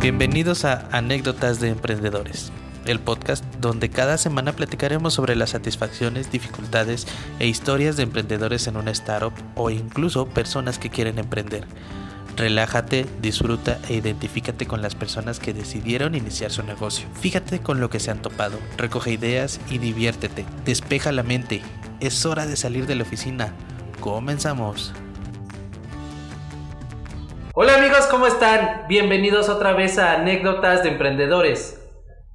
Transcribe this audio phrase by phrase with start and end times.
[0.00, 2.50] Bienvenidos a Anécdotas de Emprendedores,
[2.86, 7.06] el podcast donde cada semana platicaremos sobre las satisfacciones, dificultades
[7.38, 11.66] e historias de emprendedores en una startup o incluso personas que quieren emprender.
[12.34, 17.06] Relájate, disfruta e identifícate con las personas que decidieron iniciar su negocio.
[17.20, 20.46] Fíjate con lo que se han topado, recoge ideas y diviértete.
[20.64, 21.60] Despeja la mente.
[22.00, 23.52] Es hora de salir de la oficina.
[24.00, 24.94] Comenzamos.
[27.52, 28.86] Hola amigos, ¿cómo están?
[28.86, 31.84] Bienvenidos otra vez a Anécdotas de Emprendedores.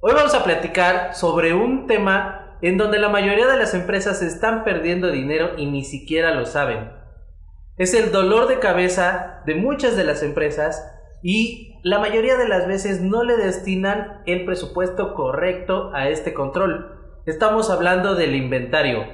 [0.00, 4.62] Hoy vamos a platicar sobre un tema en donde la mayoría de las empresas están
[4.62, 6.90] perdiendo dinero y ni siquiera lo saben.
[7.78, 10.86] Es el dolor de cabeza de muchas de las empresas
[11.22, 17.22] y la mayoría de las veces no le destinan el presupuesto correcto a este control.
[17.24, 19.06] Estamos hablando del inventario.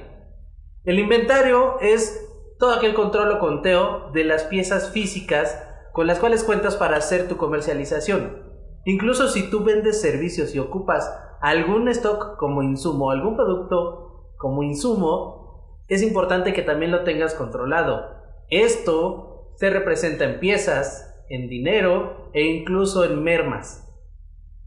[0.83, 2.27] El inventario es
[2.59, 7.27] todo aquel control o conteo de las piezas físicas con las cuales cuentas para hacer
[7.27, 8.51] tu comercialización.
[8.83, 11.09] Incluso si tú vendes servicios y ocupas
[11.39, 18.09] algún stock como insumo, algún producto como insumo, es importante que también lo tengas controlado.
[18.49, 23.87] Esto se representa en piezas, en dinero e incluso en mermas.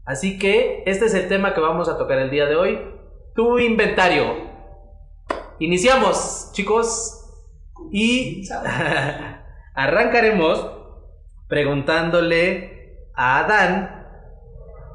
[0.05, 2.79] Así que este es el tema que vamos a tocar el día de hoy,
[3.35, 4.23] tu inventario.
[5.59, 7.13] Iniciamos, chicos,
[7.91, 8.47] y
[9.75, 10.76] arrancaremos
[11.47, 14.05] preguntándole a Adán,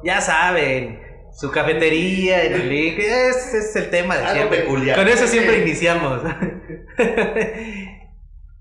[0.04, 1.00] ya saben,
[1.32, 4.64] su cafetería, el ese es el tema de siempre.
[4.66, 6.22] Con eso siempre iniciamos.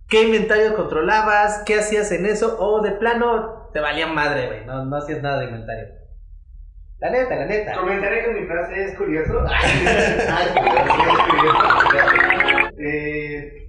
[0.07, 1.63] ¿Qué inventario controlabas?
[1.65, 2.57] ¿Qué hacías en eso?
[2.59, 4.65] O de plano te valía madre, güey.
[4.65, 5.87] No, no hacías nada de inventario.
[6.99, 7.73] La neta, la neta.
[7.79, 9.43] Comentaré que mi frase es curioso.
[9.49, 10.93] Ay, curioso.
[12.77, 13.60] eh,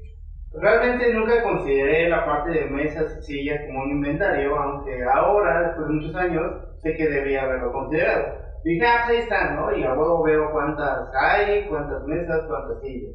[0.54, 5.88] Realmente nunca consideré la parte de mesas y sillas como un inventario, aunque ahora, después
[5.88, 6.42] de muchos años,
[6.82, 8.36] sé que debía haberlo considerado.
[8.62, 9.74] Dije, ah, ahí están, ¿no?
[9.74, 13.14] Y a huevo veo cuántas hay, cuántas mesas, cuántas sillas.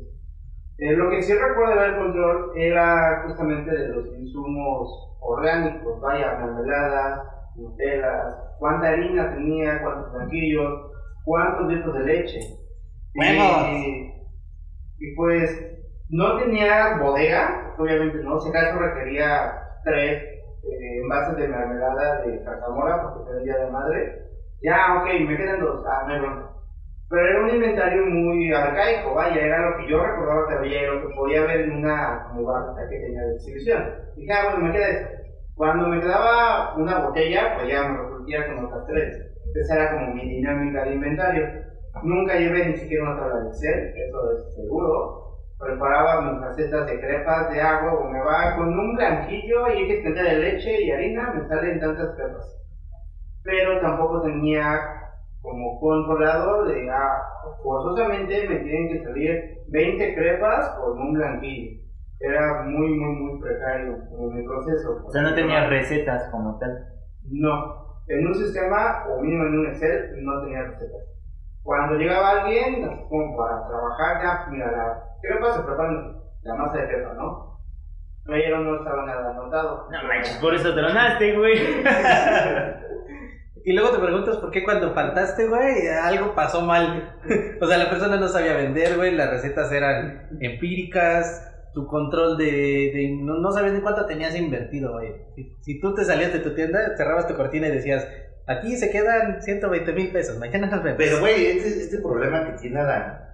[0.79, 5.99] Eh, lo que sí recuerdo de ver el control era justamente de los insumos orgánicos,
[6.01, 7.21] vaya, mermeladas,
[7.55, 10.91] nutelas, cuánta harina tenía, cuántos tranquillos,
[11.23, 12.39] cuántos litros de leche.
[14.99, 15.76] Y pues
[16.09, 19.51] no tenía bodega, obviamente no, si acaso requería
[19.84, 20.22] tres
[20.63, 24.22] eh, envases de mermelada de zarzamora porque era el día de madre.
[24.62, 26.18] Ya, ok, me quedan dos, ah, me
[27.09, 31.01] Pero era un inventario muy arcaico, vaya, era lo que yo recordaba que había, lo
[31.07, 32.47] que podía ver en una como
[32.89, 33.84] que tenía de exhibición.
[34.16, 35.09] Dije, ah, bueno, me queda.
[35.56, 39.18] Cuando me quedaba una botella, pues ya me resolvía con otras tres.
[39.56, 41.44] Esa era como mi dinámica de inventario.
[42.03, 45.26] Nunca llevé ni siquiera una tabla de Excel, eso es seguro
[45.59, 50.03] preparaba mis recetas de crepas de agua o me va con un blanquillo y hay
[50.03, 52.63] que de leche y harina, me salen tantas crepas.
[53.44, 54.79] Pero tampoco tenía
[55.41, 57.23] como controlador de, ah,
[57.63, 61.81] forzosamente me tienen que salir 20 crepas con un blanquillo.
[62.19, 65.03] Era muy, muy, muy precario en mi proceso.
[65.06, 66.85] O sea, no tenía recetas como tal.
[67.29, 71.01] No, en un sistema o mínimo en un Excel no tenía recetas.
[71.63, 75.66] Cuando llegaba alguien, como para trabajar, ya, mira, la ¿Qué me pasa?
[75.66, 77.59] Preparan la masa de pepa, ¿no?
[78.25, 79.88] Pero no estaba nada anotado.
[79.89, 81.57] No manches, por eso te lo naste, güey.
[83.63, 87.16] y luego te preguntas por qué cuando faltaste, güey, algo pasó mal.
[87.61, 93.17] o sea, la persona no sabía vender, güey, las recetas eran empíricas, tu control de...
[93.22, 95.13] no, no, sabías ni cuánto tenías invertido, güey.
[95.61, 98.07] Si, tú te salías de tu tienda, cerrabas tu cortina y decías,
[98.45, 100.97] aquí se quedan 120 mil pesos, mañana nos vemos.
[100.97, 103.26] Pero, güey, este, este problema que tiene la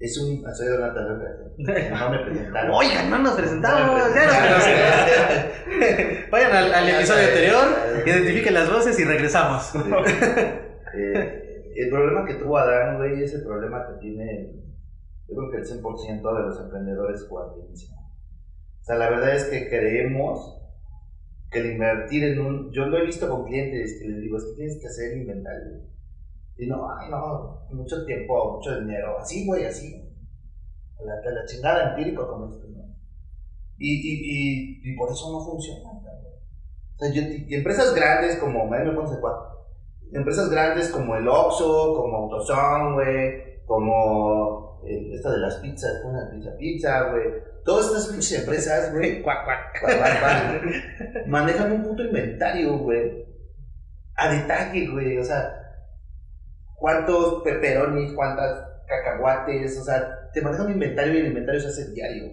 [0.00, 0.44] es un.
[0.54, 1.00] Soy Donata
[1.58, 2.70] No me presentaron.
[2.72, 4.00] Oigan, no nos presentamos.
[6.30, 7.66] Vayan al, episodio anterior,
[8.06, 9.70] identifiquen las voces y regresamos.
[10.94, 14.52] Eh, el problema que tuvo Adán, güey, es el problema que tiene.
[15.28, 17.98] Yo creo que el 100% de los emprendedores cuando inician.
[17.98, 20.62] O sea, la verdad es que creemos
[21.50, 22.72] que el invertir en un.
[22.72, 25.82] Yo lo he visto con clientes que les digo, es que tienes que hacer inventario
[26.58, 30.04] y no, ay, no, mucho tiempo, mucho dinero, así, güey, así.
[31.04, 32.82] La, la chingada empírico como esto, ¿no?
[33.78, 35.88] Y, y, y, y, por eso no funciona.
[35.90, 39.68] O sea, yo, empresas grandes como, me pones cuatro.
[40.12, 46.28] Empresas grandes como el Oxxo, como Autoson, güey, como eh, esta de las pizzas, una
[46.28, 47.24] pizza pizza, güey.
[47.64, 53.24] Todas estas pinches empresas, güey, cuac, cuac, cuac, cuac, manejan un puto inventario, güey.
[54.16, 55.18] A detalle, güey.
[55.18, 55.67] O sea,
[56.78, 61.92] cuántos peperonis, cuántas cacahuates, o sea, te manejan un inventario y el inventario se hace
[61.92, 62.24] diario.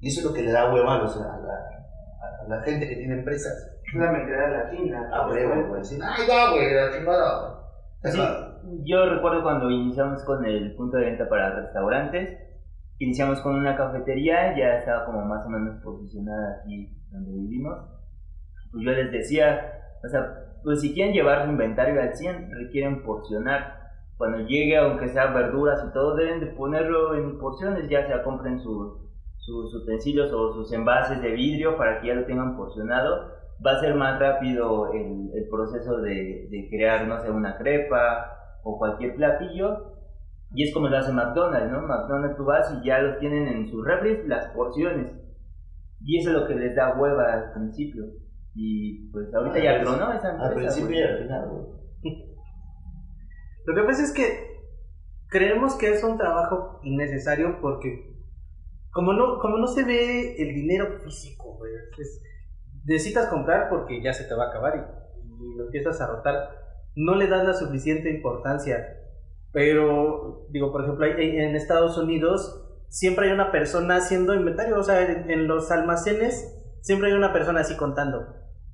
[0.00, 2.88] Y eso es lo que le da hueva a, los, a, la, a, la, gente
[2.88, 3.52] que tiene empresas.
[3.86, 5.10] Es la mentalidad latina.
[5.12, 5.84] Ah, güey, güey.
[5.84, 7.62] Sí, ay, no, güey, la chingada.
[8.04, 8.20] Sí,
[8.84, 12.36] yo recuerdo cuando iniciamos con el punto de venta para restaurantes,
[12.98, 17.78] iniciamos con una cafetería, ya estaba como más o menos posicionada aquí donde vivimos.
[18.72, 19.72] Pues yo les decía,
[20.04, 23.80] o sea, pues si quieren llevar su inventario al 100, requieren porcionar.
[24.16, 28.60] Cuando llegue, aunque sea verduras y todo, deben de ponerlo en porciones, ya sea compren
[28.60, 33.32] su- sus utensilios o sus envases de vidrio para que ya lo tengan porcionado.
[33.64, 38.58] Va a ser más rápido el, el proceso de, de crear, no sé, una crepa
[38.62, 39.92] o cualquier platillo.
[40.54, 41.80] Y es como lo hace McDonald's, ¿no?
[41.82, 45.12] McDonald's tú vas y ya los tienen en sus refres las porciones.
[46.04, 48.04] Y eso es lo que les da hueva al principio.
[48.54, 50.48] Y pues ahorita Al ya tronó esa empresa.
[50.48, 51.64] Al principio y al final, güey.
[53.66, 54.52] Lo que pasa es que
[55.28, 58.10] creemos que es un trabajo innecesario porque
[58.90, 62.20] como no, como no se ve el dinero físico, güey, es-
[62.84, 66.50] necesitas comprar porque ya se te va a acabar y, y lo empiezas a rotar,
[66.96, 68.98] no le das la suficiente importancia.
[69.52, 75.02] Pero, digo, por ejemplo, en Estados Unidos siempre hay una persona haciendo inventario, o sea,
[75.02, 78.26] en, en los almacenes siempre hay una persona así contando,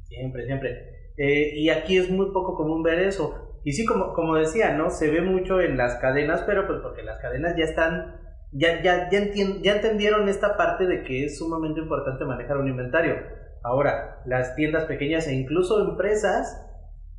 [0.09, 1.13] siempre, siempre.
[1.17, 3.61] Eh, y aquí es muy poco común ver eso.
[3.65, 4.91] Y sí, como, como decía, ¿no?
[4.91, 8.21] Se ve mucho en las cadenas, pero pues porque las cadenas ya están,
[8.53, 12.69] ya, ya, ya, entien- ya entendieron esta parte de que es sumamente importante manejar un
[12.69, 13.17] inventario.
[13.63, 16.65] Ahora, las tiendas pequeñas e incluso empresas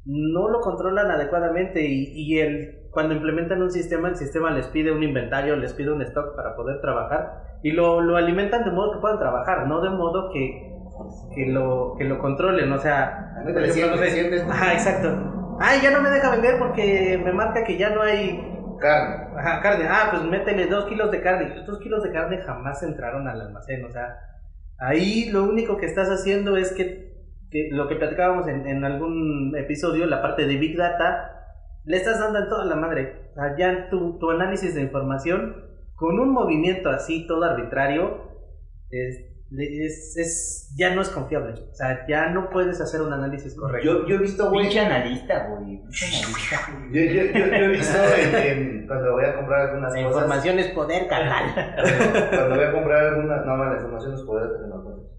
[0.06, 4.92] no lo controlan adecuadamente y, y el, cuando implementan un sistema, el sistema les pide
[4.92, 8.94] un inventario, les pide un stock para poder trabajar y lo, lo alimentan de modo
[8.94, 10.79] que puedan trabajar, no de modo que,
[11.34, 12.72] que, lo, que lo controlen.
[12.72, 15.58] O sea, me ejemplo, no sé- sientes, Ajá, exacto.
[15.60, 18.46] Ay, ya no me deja vender porque me marca que ya no hay
[18.80, 19.26] Carne.
[19.38, 19.86] Ajá, carne.
[19.90, 21.54] Ah, pues métele dos kilos de carne.
[21.56, 23.84] Los dos kilos de carne jamás entraron al almacén.
[23.84, 24.18] O sea,
[24.78, 27.14] ahí lo único que estás haciendo es que,
[27.52, 31.36] que lo que platicábamos en, en algún episodio, la parte de Big Data,
[31.84, 33.32] le estás dando en toda la madre.
[33.58, 35.66] Ya tu, tu análisis de información,
[35.96, 38.30] con un movimiento así, todo arbitrario,
[38.92, 39.26] es,
[39.58, 41.54] es, es- ya no es confiable.
[41.72, 43.86] O sea, ya no puedes hacer un análisis correcto.
[44.04, 44.66] Yo, yo he visto, güey.
[44.66, 45.82] Pinche analista, güey.
[46.92, 50.16] Yo, yo, yo, yo he visto en- en- cuando voy a comprar algunas La cosas.
[50.22, 51.54] información es poder, carnal.
[52.30, 53.38] Cuando voy a comprar alguna.
[53.46, 55.10] No, la información es poder hasta que no.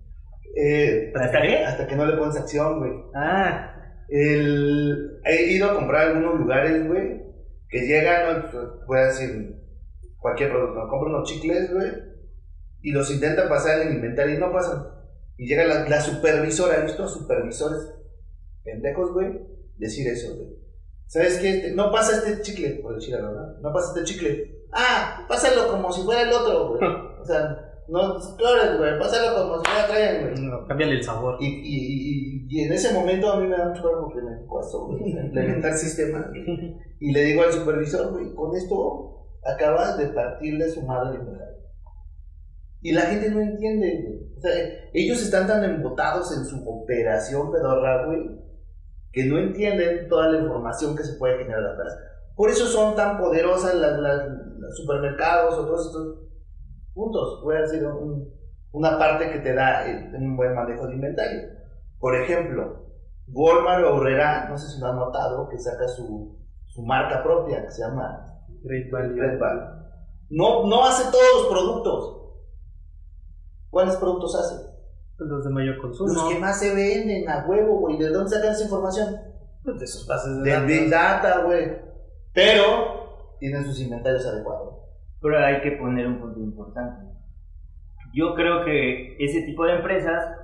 [0.57, 1.65] Eh, ¿Hasta qué?
[1.65, 2.93] hasta que no le pones acción, güey.
[3.15, 3.73] Ah,
[4.09, 7.23] El, he ido a comprar algunos lugares, güey,
[7.69, 8.85] que llegan, ¿no?
[8.89, 9.55] voy a decir
[10.19, 11.89] cualquier producto, compro unos chicles, güey,
[12.83, 14.85] y los intentan pasar en el inventario y no pasan.
[15.37, 17.93] Y llega la, la supervisora, he visto a supervisores
[18.65, 19.41] pendejos, güey,
[19.79, 20.49] decir eso, güey.
[21.07, 21.51] ¿Sabes qué?
[21.51, 23.59] Este- No pasa este chicle, por decir algo, ¿no?
[23.61, 24.67] No pasa este chicle.
[24.73, 26.81] Ah, pásalo como si fuera el otro, güey.
[27.21, 27.55] O sea,
[27.89, 30.47] no flores, güey, pásalo como si fuera traen, güey.
[30.47, 31.37] no, cámbiale el sabor.
[31.41, 34.37] Y, y, y, y en ese momento a mí me da mucho coraje porque me
[34.49, 36.27] pasó, güey, implementar sistemas.
[36.29, 36.77] güey.
[37.01, 41.57] Y le digo al supervisor, güey, con esto acabas de partirle su madre inventario.
[42.83, 44.31] Y la gente no entiende, güey.
[44.37, 44.53] O sea,
[44.95, 48.21] ellos están tan embotados en su operación pedorra, güey,
[49.13, 51.99] que no entienden toda la información que se puede generar atrás.
[52.37, 54.29] Por eso son tan poderosas las, las-
[54.59, 56.19] los supermercados o todos estos
[56.95, 57.43] puntos.
[57.55, 58.33] A decir un-
[58.73, 61.41] una parte que te da eh, un buen manejo de inventario.
[61.99, 62.87] Por ejemplo,
[63.29, 67.63] Walmart o Herrera, no sé si lo han notado, que saca su, su marca propia
[67.65, 68.27] que se llama.
[68.65, 69.63] Red Value.
[70.31, 72.20] No, no hace todos los productos.
[73.71, 74.71] ¿Cuáles productos hace?
[75.19, 76.13] Los de mayor consumo.
[76.13, 77.99] Los que más se venden a huevo, güey.
[77.99, 79.17] ¿De dónde sacan esa información?
[79.63, 80.67] Pues de sus bases de Del datos.
[80.67, 81.79] Big Data, güey.
[82.33, 84.79] Pero tienen sus inventarios adecuados.
[85.21, 87.07] Pero hay que poner un punto importante.
[88.15, 90.37] Yo creo que ese tipo de empresas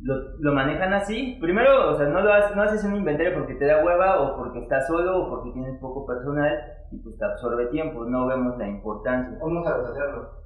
[0.00, 1.38] lo, lo manejan así.
[1.40, 4.36] Primero, o sea, no, lo haces, no haces un inventario porque te da hueva o
[4.36, 6.52] porque estás solo o porque tienes poco personal
[6.92, 8.04] y pues te absorbe tiempo.
[8.04, 9.38] No vemos la importancia.
[9.40, 10.37] Vamos a hacerlo.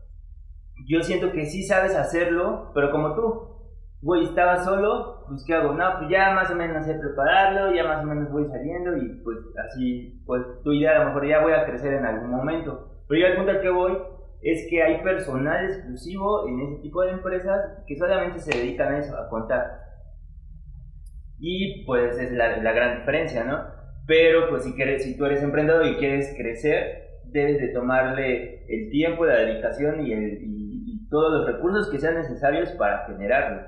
[0.89, 3.53] Yo siento que sí sabes hacerlo, pero como tú,
[4.01, 5.75] güey, estaba solo, pues ¿qué hago?
[5.75, 9.23] No, pues ya más o menos sé prepararlo, ya más o menos voy saliendo y
[9.23, 13.05] pues así, pues tu idea a lo mejor ya voy a crecer en algún momento.
[13.09, 13.99] Pero yo al punto al que voy
[14.43, 18.99] es que hay personal exclusivo en ese tipo de empresas que solamente se dedican a
[18.99, 19.83] eso, a contar.
[21.39, 23.83] Y pues es la, la gran diferencia, ¿no?
[24.07, 28.91] Pero pues si, quieres, si tú eres emprendedor y quieres crecer, debes de tomarle el
[28.91, 30.62] tiempo, la dedicación y, el, y,
[31.13, 33.63] todos los recursos que sean necesarios para generarlo.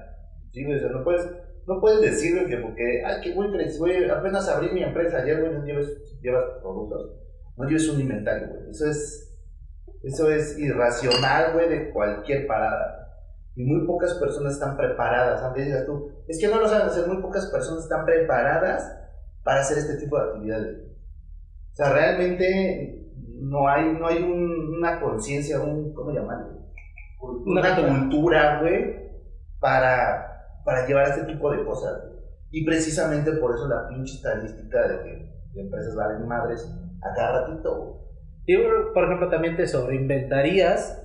[0.51, 1.31] Sí, no puedes,
[1.67, 5.53] no puedes decir que porque, ay, qué güey, güey, apenas abrí mi empresa ayer, güey,
[5.53, 7.21] no lleves, llevas productos,
[7.57, 8.71] no lleves un inventario, güey.
[8.71, 9.37] Eso es,
[10.03, 13.01] eso es irracional, güey, de cualquier parada.
[13.57, 15.43] Y muy pocas personas están preparadas.
[15.43, 18.91] Antes tú, es que no lo saben hacer, muy pocas personas están preparadas
[19.45, 20.79] para hacer este tipo de actividades.
[21.73, 23.11] O sea, realmente
[23.41, 26.64] no hay, no hay un- una conciencia, un, ¿cómo llamarlo?
[27.47, 28.61] Una Una cultura.
[28.61, 29.05] güey,
[29.61, 32.05] para, para llevar este tipo de cosas.
[32.51, 36.69] Y precisamente por eso la pinche estadística de que empresas valen madres
[37.03, 38.05] a cada ratito, güey.
[38.47, 38.57] Y,
[38.93, 41.03] por ejemplo, también te sobreinventarías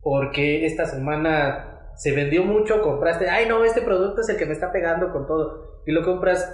[0.00, 4.52] porque esta semana se vendió mucho, compraste, ay no, este producto es el que me
[4.52, 6.48] está pegando con todo, y lo compras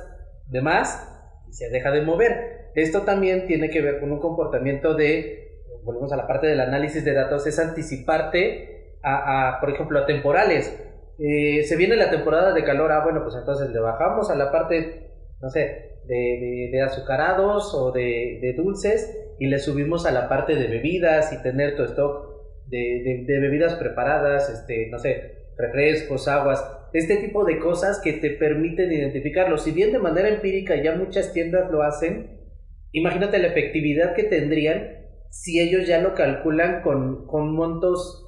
[0.47, 1.11] de más
[1.47, 2.71] y se deja de mover.
[2.75, 7.05] Esto también tiene que ver con un comportamiento de, volvemos a la parte del análisis
[7.05, 10.81] de datos, es anticiparte a, por ejemplo, a temporales.
[11.19, 14.51] Eh, se viene la temporada de calor, ah, bueno, pues entonces le bajamos a la
[14.51, 20.55] parte, no sé, de, de- azucarados o de, dulces y le subimos a la parte
[20.57, 22.35] de bebidas y tener tu stock
[22.67, 28.93] de, bebidas preparadas, este, no sé, refrescos, aguas, este tipo de cosas que te permiten
[28.93, 29.57] identificarlo.
[29.59, 32.41] Si bien de manera empírica ya muchas tiendas lo hacen,
[32.93, 38.24] imagínate la efectividad que tendrían si ellos ya lo calculan con montos,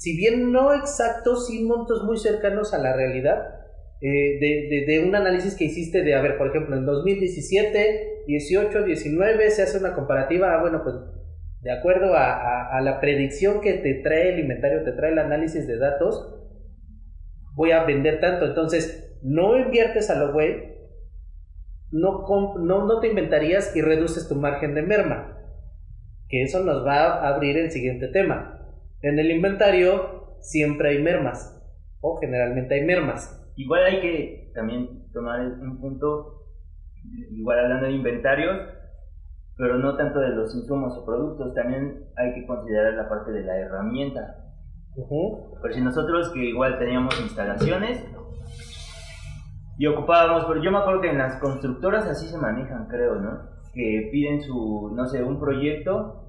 [0.00, 3.60] si bien no exactos, sí montos muy cercanos a la realidad.
[4.00, 9.50] eh, de, un análisis que hiciste de, a ver, por ejemplo, en 2017, 18, 19,
[9.50, 10.94] se hace una comparativa, ah, bueno, pues
[11.60, 15.76] de acuerdo a, la predicción que te trae el inventario, te trae el análisis de
[15.76, 16.34] datos,
[17.54, 18.46] voy a vender tanto.
[18.46, 20.78] Entonces, no inviertes a lo güey,
[21.90, 22.24] no,
[22.58, 25.36] no, no te inventarías y reduces tu margen de merma.
[26.30, 28.59] Que eso nos va a abrir el siguiente tema.
[29.02, 31.58] En el inventario siempre hay mermas,
[32.02, 33.50] o generalmente hay mermas.
[33.56, 36.44] Igual hay que también tomar un punto,
[37.30, 38.58] igual hablando de inventarios,
[39.56, 43.42] pero no tanto de los insumos o productos, también hay que considerar la parte de
[43.42, 44.36] la herramienta.
[44.96, 45.56] Ujú.
[45.62, 48.04] Pero si nosotros que igual teníamos instalaciones
[49.78, 53.48] y ocupábamos, pero yo me acuerdo que en las constructoras así se manejan, creo, ¿no?
[53.72, 56.19] Que piden su, no sé, un proyecto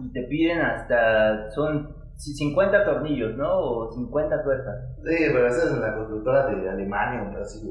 [0.00, 3.48] y te piden hasta, son 50 tornillos, ¿no?
[3.58, 4.74] O 50 tuercas.
[5.04, 7.68] Sí, pero esa es la constructora de Alemania o Brasil.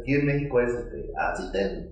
[0.00, 1.90] Aquí en México es, este, ah, sí, ten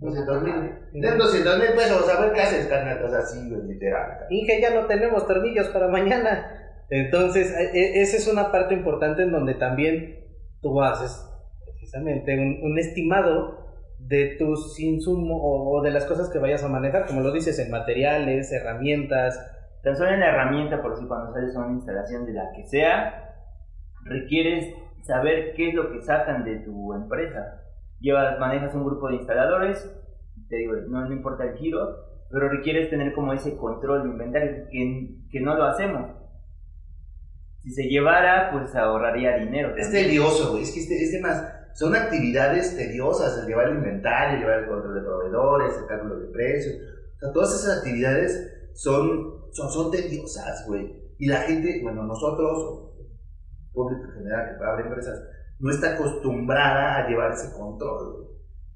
[0.00, 0.54] 200 mil.
[1.00, 3.02] Ten 200 mil pesos, a ver qué haces, carnal.
[3.04, 4.26] O sea, sí, literal.
[4.28, 6.50] Inge, ya no tenemos tornillos para mañana.
[6.90, 10.20] Entonces, e- e- esa es una parte importante en donde también
[10.60, 11.26] tú haces
[11.64, 13.63] precisamente un, un estimado
[13.98, 17.58] de tus insumos o, o de las cosas que vayas a manejar, como lo dices,
[17.58, 19.38] en materiales, herramientas.
[19.82, 22.64] Tan solo en la herramienta, por si cuando sales a una instalación de la que
[22.64, 23.34] sea,
[24.04, 27.62] requieres saber qué es lo que sacan de tu empresa.
[28.00, 29.90] Llevas, manejas un grupo de instaladores,
[30.48, 31.78] te digo, no, no importa el giro,
[32.30, 36.10] pero requieres tener como ese control de inventario, que, que no lo hacemos.
[37.60, 39.74] Si se llevara, pues ahorraría dinero.
[39.76, 40.64] Es tedioso, güey.
[40.64, 41.53] Es que este- es de más.
[41.74, 46.26] Son actividades tediosas, el llevar el inventario, llevar el control de proveedores, el cálculo de
[46.28, 46.76] precios.
[47.16, 51.14] O sea, todas esas actividades son, son, tediosas, güey.
[51.18, 52.92] Y la gente, bueno, nosotros,
[53.72, 55.20] público en general que abre empresas,
[55.58, 58.28] no está acostumbrada a llevar ese control.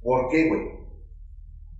[0.02, 0.62] ¿Por qué, güey?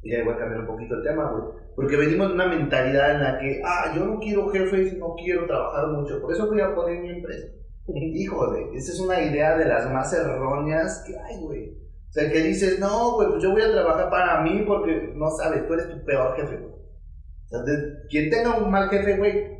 [0.03, 1.43] Y ya voy cambiar un poquito el tema, güey.
[1.75, 5.47] Porque venimos de una mentalidad en la que, ah, yo no quiero jefes, no quiero
[5.47, 7.58] trabajar mucho, por eso voy a poner mi empresa.
[8.15, 11.71] Híjole, esa es una idea de las más erróneas que hay, güey.
[11.71, 15.31] O sea, que dices, no, güey, pues yo voy a trabajar para mí porque no
[15.31, 16.73] sabes, tú eres tu peor jefe, güey.
[16.73, 19.59] O sea, de- quien tenga un mal jefe, güey,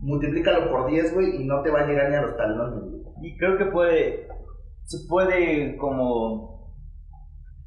[0.00, 3.02] multiplícalo por 10, güey, y no te va a llegar ni a los talones, güey.
[3.22, 4.28] Y creo que puede,
[4.84, 6.74] se puede como,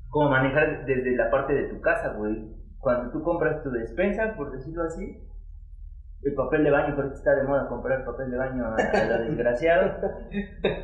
[0.10, 2.36] como manejar desde la parte de tu casa, güey.
[2.80, 5.20] Cuando tú compras tu despensa, por decirlo así,
[6.24, 9.24] el papel de baño, porque está de moda comprar papel de baño a, a lo
[9.26, 9.92] desgraciado.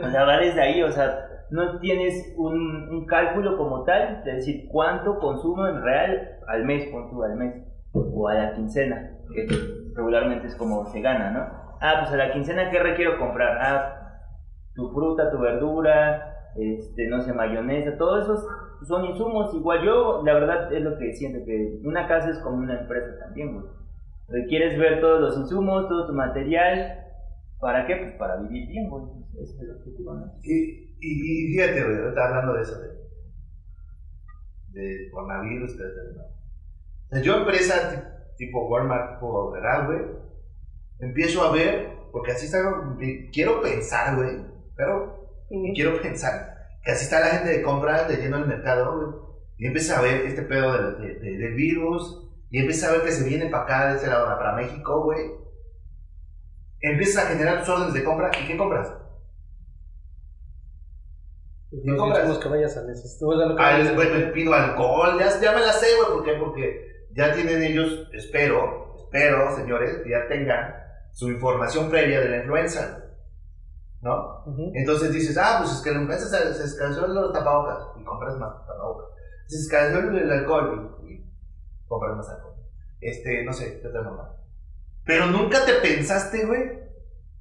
[0.04, 4.68] O sea, va desde ahí, o sea, no tienes un, cálculo como tal de decir
[4.72, 7.64] cuánto consumo en real al mes, pon tú al mes,
[7.94, 9.48] o a la quincena, que
[9.96, 11.42] regularmente es como se gana, ¿no?
[11.80, 13.58] Ah, pues a la quincena, ¿qué requiero comprar?
[13.62, 14.30] Ah,
[14.74, 18.48] tu fruta, tu verdura, este, no sé, mayonesa, todos esos
[18.88, 19.54] son insumos.
[19.54, 23.20] Igual yo, la verdad, es lo que siento, que una casa es como una empresa
[23.20, 23.66] también, güey.
[24.28, 27.00] Requieres ver todos los insumos, todo tu material.
[27.60, 27.96] ¿Para qué?
[27.98, 29.04] Pues para vivir bien, güey.
[29.42, 30.34] Ese es el objetivo, ¿no?
[30.44, 32.88] Y, y, y fíjate, güey, ahorita hablando de eso, de,
[34.72, 36.24] de coronavirus, etcétera, ¿no?
[36.24, 40.00] O sea, yo empresa ti- tipo Walmart, tipo Veral, güey,
[41.00, 42.60] empiezo a ver, porque así está,
[43.32, 44.38] quiero pensar, güey,
[44.76, 45.30] pero
[45.76, 46.54] quiero pensar
[46.84, 49.16] que así está la gente de compras, de lleno el mercado, güey,
[49.58, 52.23] y empieza a ver este pedo del, de- de- del virus,
[52.54, 55.32] y empieza a ver que se viene para acá, de este lado, para México, güey.
[56.86, 58.94] empiezas a generar tus órdenes de compra y ¿qué compras?
[61.72, 62.20] Nos compras?
[62.20, 63.30] decimos que vayas a necesitar.
[63.30, 65.74] o sea, lo que Ah, vayas a- güey, me pido alcohol, ya, ya me la
[65.74, 66.34] sé, güey, ¿por qué?
[66.40, 70.76] Porque ya tienen ellos, espero, espero, señores, que ya tengan
[71.14, 73.04] su información previa de la influenza,
[74.02, 74.44] ¿no?
[74.76, 78.36] Entonces dices, ah, pues es que la influenza se, se escaseó los tapabocas y compras
[78.38, 79.08] más tapabocas.
[79.48, 81.23] Se escaseó el, el alcohol y, y
[81.94, 82.56] compras más alcohol.
[83.00, 84.36] Este, no sé, qué otra mamá.
[85.06, 86.62] Pero nunca te pensaste, güey,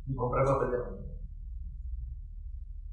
[0.09, 1.03] en comprar papel de baño.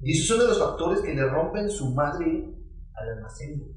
[0.01, 2.45] Y esos son de los factores que le rompen su madre
[2.93, 3.71] al almacén, güey.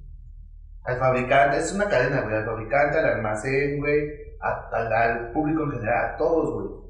[0.84, 4.10] Al fabricante, es una cadena, güey, al fabricante, al almacén, güey,
[4.40, 6.82] al público en general, a todos, güey.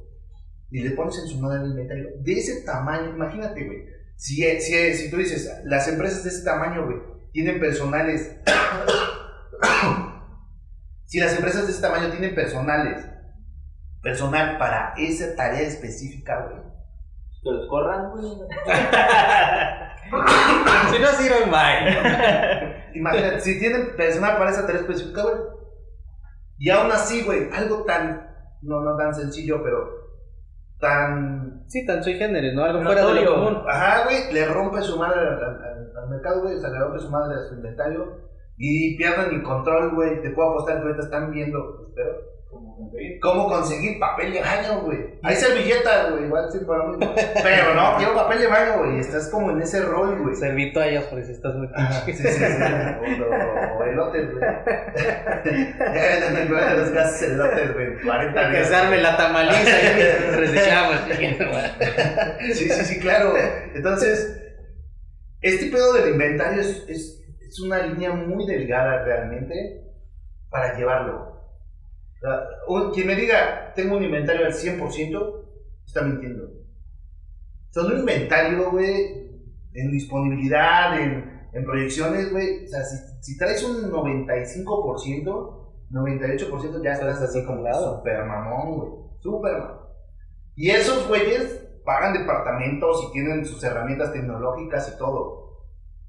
[0.70, 3.86] Y le pones en su madre el inventario de ese tamaño, imagínate, güey.
[4.16, 6.98] Si, eh, si, eh, si tú dices, las empresas de ese tamaño, güey,
[7.32, 8.40] tienen personales.
[11.12, 13.06] si las empresas de ese tamaño tienen personales,
[14.02, 16.62] personal para esa tarea específica, güey.
[17.42, 18.24] Que los corran, güey.
[20.90, 22.82] Si no sirven, bye.
[22.98, 25.36] Imagínate, si tienen personal para esa tarea específica, güey.
[26.58, 28.28] Y aún así, güey, algo tan,
[28.62, 29.78] no, no tan sencillo, pero
[30.80, 32.64] tan, Sí, tan sui generis, ¿no?
[32.64, 33.62] Algo fuera de lo común.
[33.68, 36.78] ajá, güey, le rompe su madre al, al- al- al mercado, güey, o sea, le
[36.80, 40.20] rompe su madre a su inventario y pierden el control, güey.
[40.22, 42.12] Te puedo apostar que ahorita están viendo, espero,
[42.50, 43.20] Como conseguir.
[43.20, 45.18] cómo conseguir papel de baño, güey.
[45.22, 46.96] Hay servilletas, güey, igual sí para mí.
[47.42, 50.36] Pero no, quiero papel de baño, güey, estás como en ese rol, güey.
[50.36, 52.12] Serví toallas por si estás muy pinche.
[52.12, 53.22] sí, sí, sí.
[53.78, 54.44] O, elotes, güey.
[55.44, 58.00] Ya en el lugar de los gases elotes, güey.
[58.02, 60.96] 40 Para que se arme la tamaliza y reciclamos.
[62.54, 63.34] Sí, sí, sí, claro.
[63.74, 64.38] Entonces,
[65.40, 67.21] este pedo del inventario es, es,
[67.52, 69.84] es una línea muy delgada realmente
[70.48, 71.32] para llevarlo.
[72.66, 75.44] O Quien me diga, tengo un inventario al 100%,
[75.84, 76.44] está mintiendo.
[76.44, 79.30] O sea, un inventario, güey,
[79.74, 82.64] en disponibilidad, en, en proyecciones, güey.
[82.64, 88.90] O sea, si, si traes un 95%, 98% ya estás así como super mamón, güey.
[89.20, 89.82] Super mamón.
[90.54, 95.41] Y esos güeyes pagan departamentos y tienen sus herramientas tecnológicas y todo.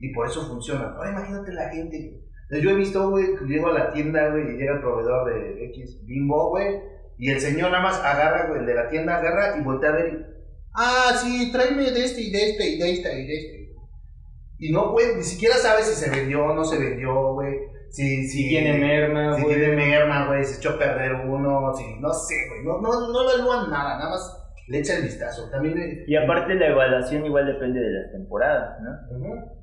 [0.04, 0.96] Y por eso funcionan.
[0.98, 2.20] Ahora imagínate la gente.
[2.62, 5.66] Yo he visto, güey, que llego a la tienda, güey, y llega el proveedor de
[5.68, 6.78] X Bimbo, güey,
[7.18, 9.94] y el señor nada más agarra, güey, el de la tienda agarra y voltea a
[9.94, 10.26] ver y,
[10.76, 13.70] ah, sí, tráeme de este y de este y de este y de este.
[14.60, 17.54] Y no, güey, ni siquiera sabes si se vendió o no se vendió, güey.
[17.90, 19.56] Si, si, Si tiene merma, si güey.
[19.56, 23.32] tiene merma, güey, se echó a perder uno, si, no sé, güey, no, no, no
[23.32, 25.50] evalúan nada, nada más le echa el vistazo.
[25.50, 29.18] También, eh, Y aparte la evaluación igual depende de las temporadas, ¿no?
[29.18, 29.63] Ujú.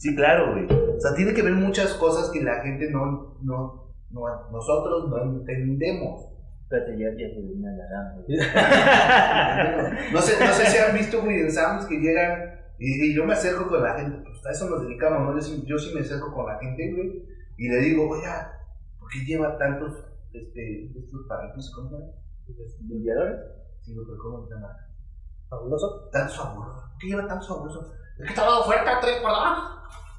[0.00, 0.64] Sí, claro, güey.
[0.64, 5.22] O sea, tiene que ver muchas cosas que la gente no, no, no nosotros no
[5.22, 6.24] entendemos.
[6.62, 8.14] Espérate, ya, ya se vino la.
[10.10, 13.26] No sé, no sé si han visto, güey, en Sam's que llegan y, y yo
[13.26, 15.34] me acerco con la gente, pues a eso nos dedicamos, ¿no?
[15.34, 17.22] Yo sí, yo sí me acerco con la gente, güey,
[17.58, 18.24] y le digo, oye,
[18.98, 19.92] ¿por qué lleva tantos,
[20.32, 21.72] este, estos para el piso?
[21.76, 22.12] ¿Cómo se llama?
[22.88, 23.36] ¿Limpiadores?
[23.82, 24.74] Sí, pero ¿cómo se llama?
[25.50, 26.08] Fabuloso.
[26.10, 26.84] Tantos fabulosos.
[26.90, 27.99] ¿Por qué lleva tantos fabulosos?
[28.22, 29.58] Es estaba de oferta, tres por dos.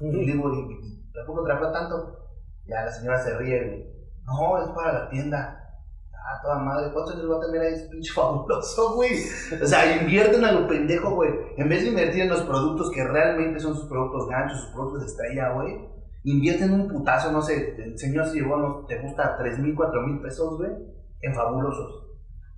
[0.00, 2.18] Digo, "¿Y- tampoco trajo tanto.
[2.66, 3.86] Ya la señora se ríe, güey.
[4.24, 5.58] No, es para la tienda.
[6.12, 9.10] Ah, toda madre, ¿cuántos años va a tener ahí ese pinche fabuloso, güey?
[9.60, 11.30] O sea, invierten a lo pendejo, güey.
[11.56, 15.06] En vez de invertir en los productos que realmente son sus productos ganchos, sus productos
[15.06, 15.88] estrella, güey.
[16.24, 20.00] Invierten un putazo, no sé, el señor se llevó, no, te gusta, 3 mil, 4
[20.02, 20.70] mil pesos, güey,
[21.20, 22.06] en fabulosos.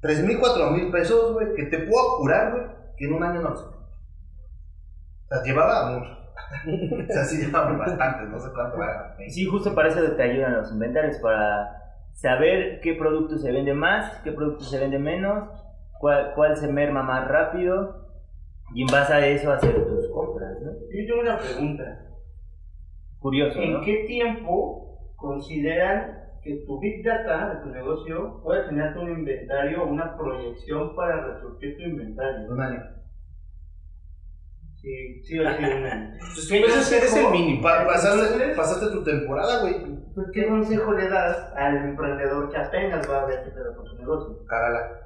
[0.03, 2.65] 3 mil, 4 mil pesos, güey, que te puedo curar, güey,
[2.99, 3.51] que en un año no.
[3.55, 3.74] O
[5.29, 6.11] sea, llevaba mucho.
[7.09, 9.17] o sea, sí llevaba bastante, no sé cuánto va.
[9.29, 14.21] Sí, justo para eso te ayudan los inventarios, para saber qué producto se vende más,
[14.23, 15.49] qué producto se vende menos,
[15.99, 18.05] cuál, cuál se merma más rápido,
[18.75, 20.73] y en base a eso hacer tus compras, ¿no?
[20.73, 22.01] Yo tengo una pregunta.
[23.19, 23.81] Curioso, ¿En ¿no?
[23.83, 29.87] qué tiempo consideran que tu Big Data de tu negocio puede generarte un inventario o
[29.87, 32.51] una proyección para resurgir tu inventario?
[32.51, 32.83] Un año.
[34.85, 35.39] Sí, sí.
[36.35, 37.63] Pues ¿Qué consejo- es el mínimo.
[37.63, 39.75] Pa- pasaste, pasaste tu temporada, güey.
[40.15, 43.87] pues, ¿Qué consejo le das al emprendedor que apenas va a ver qué pedo con
[43.87, 44.45] su negocio?
[44.47, 45.01] Cágala.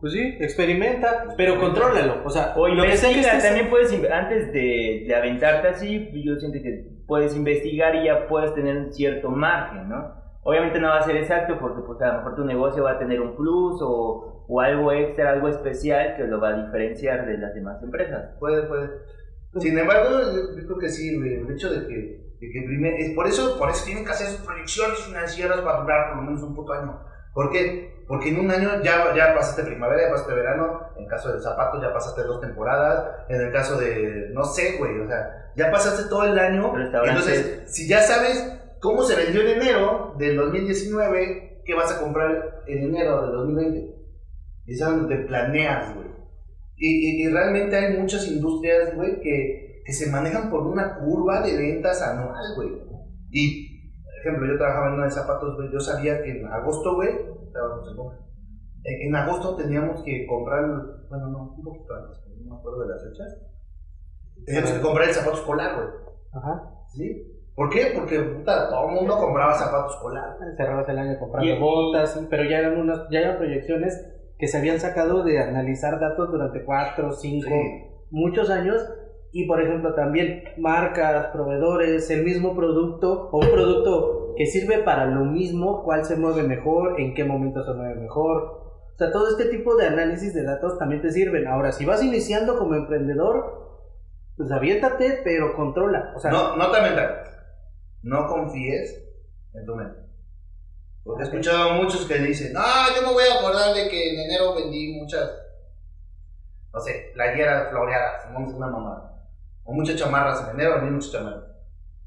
[0.00, 2.22] Pues sí, experimenta, pero contrólalo.
[2.24, 5.66] O sea, O lo que sea que investiga, estés- también puedes, antes de, de aventarte
[5.68, 10.14] así, yo siento que puedes investigar y ya puedes tener un cierto margen, ¿no?
[10.44, 12.98] Obviamente no va a ser exacto porque pues a lo mejor tu negocio va a
[12.98, 17.36] tener un plus o, o algo extra, algo especial que lo va a diferenciar de
[17.36, 18.34] las demás empresas.
[18.40, 18.88] Puede, puede.
[19.60, 20.20] Sin embargo,
[20.56, 21.34] yo, creo que sí, güey.
[21.34, 21.94] El hecho de que,
[22.40, 25.80] de que primer, es por eso, por eso tienen que hacer sus proyecciones financieras para
[25.82, 26.98] durar por lo menos un puto año.
[27.34, 28.04] ¿Por qué?
[28.08, 31.82] Porque en un año ya, ya pasaste primavera, ya pasaste verano, en caso de zapatos
[31.82, 36.08] ya pasaste dos temporadas, en el caso de, no sé, güey, o sea, ya pasaste
[36.08, 36.72] todo el año.
[36.78, 42.62] Entonces, si ya sabes cómo se vendió en enero del 2019, ¿qué vas a comprar
[42.66, 43.97] en enero del 2020?
[44.68, 46.06] Y es donde te planeas, güey.
[46.76, 51.40] Y, y- y realmente hay muchas industrias, güey, que, que se manejan por una curva
[51.40, 52.68] de ventas anual, güey.
[53.30, 56.94] Y, por ejemplo, yo trabajaba en una de zapatos, güey, yo sabía que en agosto,
[56.94, 57.08] güey,
[57.46, 57.88] estábamos
[58.84, 60.64] en agosto teníamos que comprar,
[61.10, 63.36] bueno, no, un poquito antes, no me acuerdo de las fechas.
[64.46, 65.88] Teníamos que comprar el zapato escolar, güey.
[66.32, 66.70] Ajá.
[66.94, 67.34] ¿Sí?
[67.54, 67.92] ¿Por qué?
[67.94, 70.36] Porque puta, todo el mundo compraba zapatos escolar.
[70.56, 74.00] Cerrabas el año comprando Y- botas, pero ya eran unas, ya eran proyecciones
[74.38, 77.54] que se habían sacado de analizar datos durante 4, 5, Sí.
[78.10, 78.76] muchos años.
[79.30, 85.04] Y por ejemplo también marcas, proveedores, el mismo producto o un producto que sirve para
[85.04, 88.42] lo mismo, cuál se mueve mejor, en qué momento se mueve mejor.
[88.42, 91.46] O sea, todo este tipo de análisis de datos también te sirven.
[91.46, 93.68] Ahora, si vas iniciando como emprendedor,
[94.36, 96.12] pues aviéntate, pero controla.
[96.16, 96.78] O sea, No, no te.
[98.02, 99.04] No confíes
[99.54, 100.07] en tu mente.
[101.08, 102.60] Porque he escuchado a muchos que dicen, no,
[102.94, 105.30] yo me voy a acordar de que en enero vendí muchas,
[106.70, 109.26] no sé, playeras floreadas, es una mamada.
[109.64, 111.44] O muchas chamarras en enero, vendí muchas chamarras.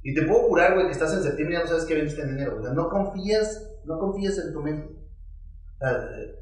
[0.04, 2.22] Y te puedo jurar, güey, que estás en septiembre y ya no sabes qué vendiste
[2.22, 2.58] en enero.
[2.60, 4.96] O sea, no confías, no confías en tu mente.
[5.82, 6.36] Eh,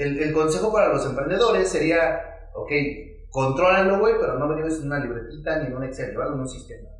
[0.00, 2.70] el, el consejo para los emprendedores sería, ok,
[3.30, 6.40] contrólalo, güey, pero no lo lleves en una libretita ni en un Excel, llévalo en
[6.40, 6.90] un sistema.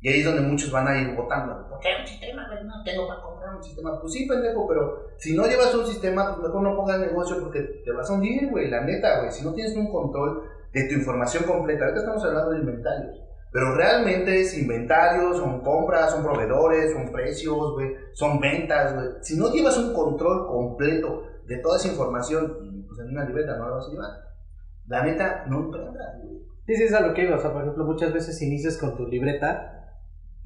[0.00, 1.68] Y ahí es donde muchos van a ir votando.
[1.68, 2.46] ¿Por qué un sistema?
[2.46, 2.64] güey?
[2.64, 4.00] No tengo para comprar un sistema.
[4.00, 7.62] Pues sí, pendejo, pero si no llevas un sistema, pues mejor no pongas negocio porque
[7.84, 8.70] te vas a hundir, güey.
[8.70, 9.32] La neta, güey.
[9.32, 13.28] Si no tienes un control de tu información completa, ahorita estamos hablando de inventarios.
[13.50, 19.08] Pero realmente es inventarios, son compras, son proveedores, son precios, güey, son ventas, güey.
[19.22, 23.68] Si no llevas un control completo de toda esa información, pues en una libreta no
[23.68, 24.10] la vas a llevar.
[24.86, 26.38] La neta, no emprendas, güey.
[26.66, 27.36] Sí, sí, es a lo que iba.
[27.36, 29.77] O sea, por ejemplo, muchas veces inicias con tu libreta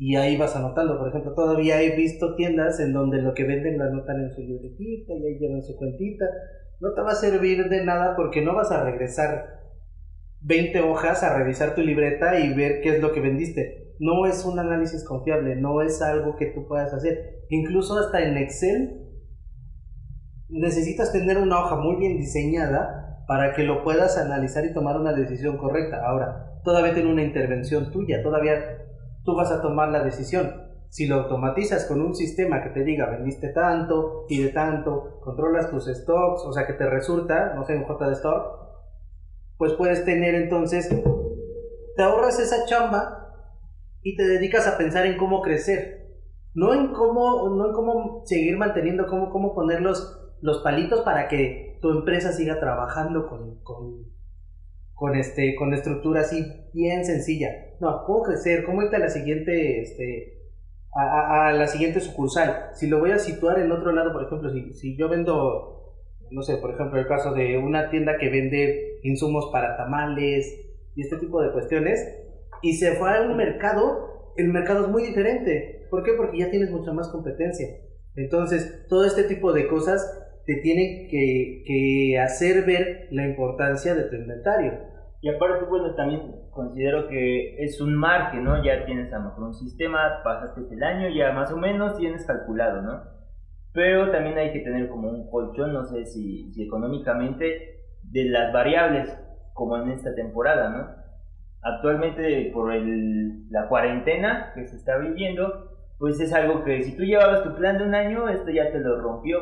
[0.04, 0.98] y ahí vas anotando.
[0.98, 4.40] Por ejemplo, todavía he visto tiendas en donde lo que venden lo anotan en su
[4.40, 6.24] libretita y ahí llevan su cuentita.
[6.80, 9.60] No te va a servir de nada porque no vas a regresar
[10.40, 13.94] 20 hojas a revisar tu libreta y ver qué es lo que vendiste.
[14.00, 17.44] No es un análisis confiable, no es algo que tú puedas hacer.
[17.48, 19.06] Incluso hasta en Excel
[20.48, 25.12] necesitas tener una hoja muy bien diseñada para que lo puedas analizar y tomar una
[25.12, 26.04] decisión correcta.
[26.04, 28.82] Ahora, todavía tiene una intervención tuya, todavía
[29.24, 30.72] tú vas a tomar la decisión.
[30.88, 35.70] Si lo automatizas con un sistema que te diga vendiste tanto y de tanto, controlas
[35.70, 38.62] tus stocks, o sea que te resulta, no sé, un J de stock,
[39.56, 40.88] pues puedes tener entonces,
[41.96, 43.22] te ahorras esa chamba
[44.02, 46.02] y te dedicas a pensar en cómo crecer.
[46.54, 51.28] No en cómo, no en cómo seguir manteniendo, cómo, cómo poner los, los palitos para
[51.28, 54.04] que tu empresa siga trabajando con, con,
[55.02, 57.48] con, este, con estructura así bien sencilla.
[57.80, 60.38] No, cómo crecer, cómo irte a la siguiente, este,
[60.94, 62.68] a, a- la siguiente sucursal.
[62.74, 65.96] Si lo voy a situar en otro lado, por ejemplo, si, si yo vendo,
[66.30, 70.46] no sé, por ejemplo, el caso de una tienda que vende insumos para tamales
[70.94, 71.98] y este tipo de cuestiones,
[72.62, 75.88] y se fue a un mercado, el mercado es muy diferente.
[75.90, 76.12] ¿Por qué?
[76.16, 77.66] Porque ya tienes mucha más competencia.
[78.14, 80.00] Entonces, todo este tipo de cosas
[80.46, 84.91] te tienen que, que hacer ver la importancia de tu inventario.
[85.22, 88.62] Y aparte, bueno, también considero que es un margen, ¿no?
[88.64, 92.26] Ya tienes a lo mejor un sistema, pasaste el año, ya más o menos tienes
[92.26, 93.04] calculado, ¿no?
[93.72, 98.52] Pero también hay que tener como un colchón, no sé si, si económicamente, de las
[98.52, 99.16] variables,
[99.54, 100.88] como en esta temporada, ¿no?
[101.62, 107.04] Actualmente, por el, la cuarentena que se está viviendo, pues es algo que si tú
[107.04, 109.38] llevabas tu plan de un año, esto ya te lo rompió.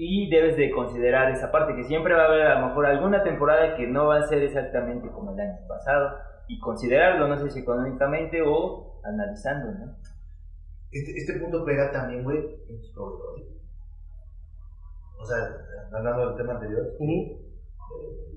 [0.00, 3.24] Y debes de considerar esa parte, que siempre va a haber a lo mejor alguna
[3.24, 6.16] temporada que no va a ser exactamente como el año pasado.
[6.46, 9.96] Y considerarlo, no sé si económicamente o analizando, ¿no?
[10.92, 13.44] Este, este punto pega también, güey, en tus proveedores.
[15.18, 15.36] O sea,
[15.92, 16.96] hablando del tema anterior,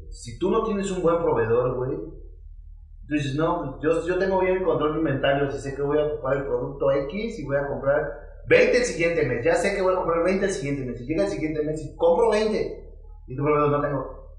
[0.10, 4.40] si tú no tienes un buen proveedor, güey, tú dices, no, pues yo, yo tengo
[4.40, 7.46] bien mi control de inventario, si sé que voy a ocupar el producto X y
[7.46, 10.52] voy a comprar 20 el siguiente mes, ya sé que voy a comprar 20 el
[10.52, 12.90] siguiente mes, si llega el siguiente mes y compro 20
[13.28, 14.38] y tu proveedor no tengo,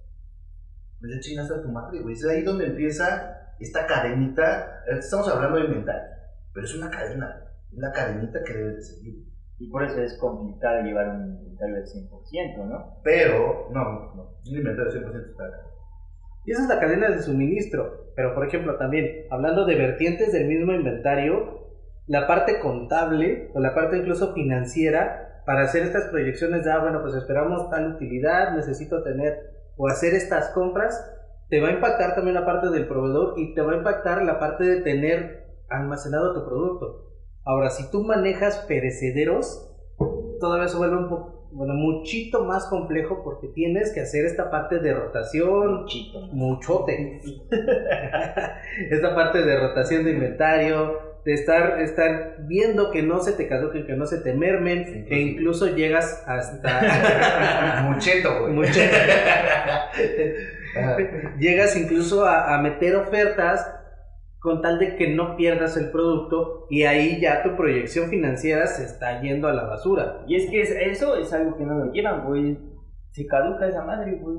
[1.03, 5.65] ya chingaste a tu madre, güey, es ahí donde empieza esta cadenita, estamos hablando de
[5.67, 6.11] inventario,
[6.53, 9.33] pero es una cadena, es la cadenita que debes de seguir.
[9.59, 13.01] Y por eso es complicado llevar un inventario del 100%, ¿no?
[13.05, 15.73] Pero, no, no, un inventario 100% está acá.
[16.45, 18.13] Y esa es la cadena de suministro.
[18.17, 21.62] Pero, por ejemplo, también, hablando de vertientes del mismo inventario,
[22.07, 27.01] la parte contable o la parte incluso financiera para hacer estas proyecciones de, ah, bueno,
[27.03, 31.01] pues esperamos tal utilidad, necesito tener o hacer estas compras,
[31.49, 34.39] te va a impactar también la parte del proveedor y te va a impactar la
[34.39, 37.09] parte de tener almacenado tu producto.
[37.45, 39.69] Ahora, si tú manejas perecederos,
[40.41, 44.79] todavía se vuelve un poco, bueno, muchito más complejo porque tienes que hacer esta parte
[44.79, 46.21] de rotación, Chito.
[46.33, 47.21] muchote.
[48.91, 53.87] esta parte de rotación de inventario, de estar, estar viendo que no se te caduquen,
[53.87, 57.83] que no se te mermen, e incluso llegas hasta...
[57.89, 58.53] Mucheto, güey.
[58.55, 58.97] Mucheto.
[61.39, 63.79] Llegas incluso a, a meter ofertas
[64.39, 68.85] con tal de que no pierdas el producto y ahí ya tu proyección financiera se
[68.85, 70.25] está yendo a la basura.
[70.27, 72.59] Y es que es- eso es algo que no lo llevan, güey.
[73.13, 74.39] Se caduca esa madre, güey.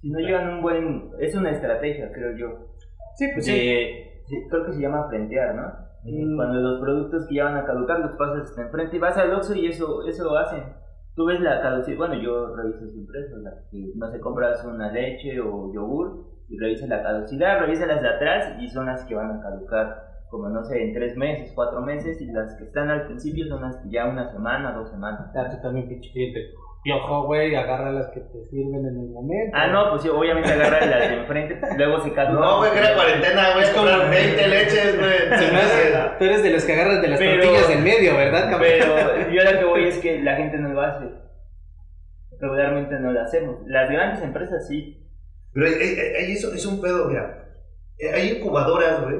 [0.00, 1.10] Si no llevan un buen...
[1.18, 2.76] Es una estrategia, creo yo.
[3.16, 5.91] Sí, pues de- sí, creo que se llama frentear, ¿no?
[6.04, 6.36] Mm.
[6.36, 9.32] Cuando los productos que ya van a caducar los pasas hasta enfrente y vas al
[9.34, 10.62] Oxxo y eso, eso lo hacen.
[11.14, 14.90] Tú ves la caducidad, bueno, yo reviso siempre eso, la, que no sé, compras una
[14.90, 19.14] leche o yogur y revisas la caducidad, revisas las de atrás y son las que
[19.14, 22.88] van a caducar, como no sé, en tres meses, cuatro meses y las que están
[22.88, 25.30] al principio son las que ya una semana, dos semanas.
[25.36, 26.54] Ah, tú también, pinche cliente.
[26.82, 29.56] Piojo, güey, agarra las que te sirven en el momento.
[29.56, 32.40] Ah, no, pues sí, obviamente agarras las de enfrente, luego se caducan.
[32.40, 33.64] No, güey, que era cuarentena, güey.
[33.64, 35.18] Es como- Comprar 20 leches, güey.
[35.38, 38.16] Se me hace- tú eres de los que agarras de las Pero- tortillas del medio,
[38.16, 38.60] ¿verdad, cabrón?
[38.68, 41.06] Pero yo lo que voy es que la gente no lo hace.
[42.40, 43.56] Regularmente no lo hacemos.
[43.66, 45.06] Las grandes empresas sí.
[45.52, 47.46] Pero ahí- eso es un pedo, mira.
[47.98, 49.16] Eh, Hay incubadoras, güey.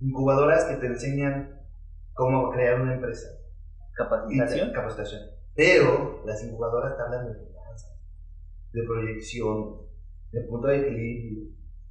[0.00, 1.60] Incubadoras que te enseñan
[2.14, 3.28] cómo crear una empresa.
[3.96, 4.72] Capacitación.
[4.72, 5.20] capacitación.
[5.54, 7.96] Pero las incubadoras te hablan de finanzas,
[8.72, 9.76] de proyección,
[10.32, 11.50] de punto de equilibrio,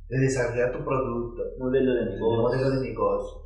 [0.10, 2.42] de desarrollar tu producto, Modelo de negocio.
[2.42, 3.42] modelo de negocio.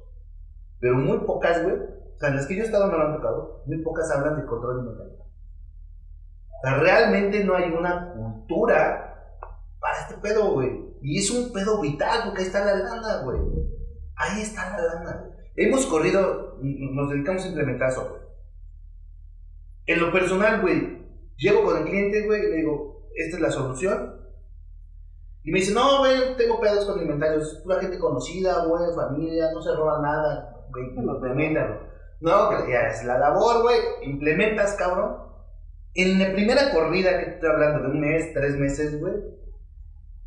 [0.80, 1.76] Pero muy pocas, güey.
[1.76, 3.64] O sea, las que yo he estado me lo han tocado.
[3.68, 5.14] Muy pocas hablan de control inventario.
[5.20, 9.14] O sea, realmente no hay una cultura
[9.80, 10.88] para este pedo, güey.
[11.02, 13.40] Y es un pedo vital porque ahí está la lana, güey.
[14.16, 15.30] Ahí está la lana.
[15.56, 18.27] Hemos corrido, nos dedicamos a implementar software.
[19.88, 20.98] En lo personal, güey,
[21.38, 24.16] llego con el cliente, güey, y le digo, esta es la solución.
[25.44, 29.50] Y me dice, no, güey, tengo pedos con inventarios, es pura gente conocida, güey, familia,
[29.54, 31.88] no se roba nada, güey, implementalo.
[32.20, 35.26] No, que ya es la labor, güey, implementas, cabrón.
[35.94, 39.14] En la primera corrida que te estoy hablando de un mes, tres meses, güey,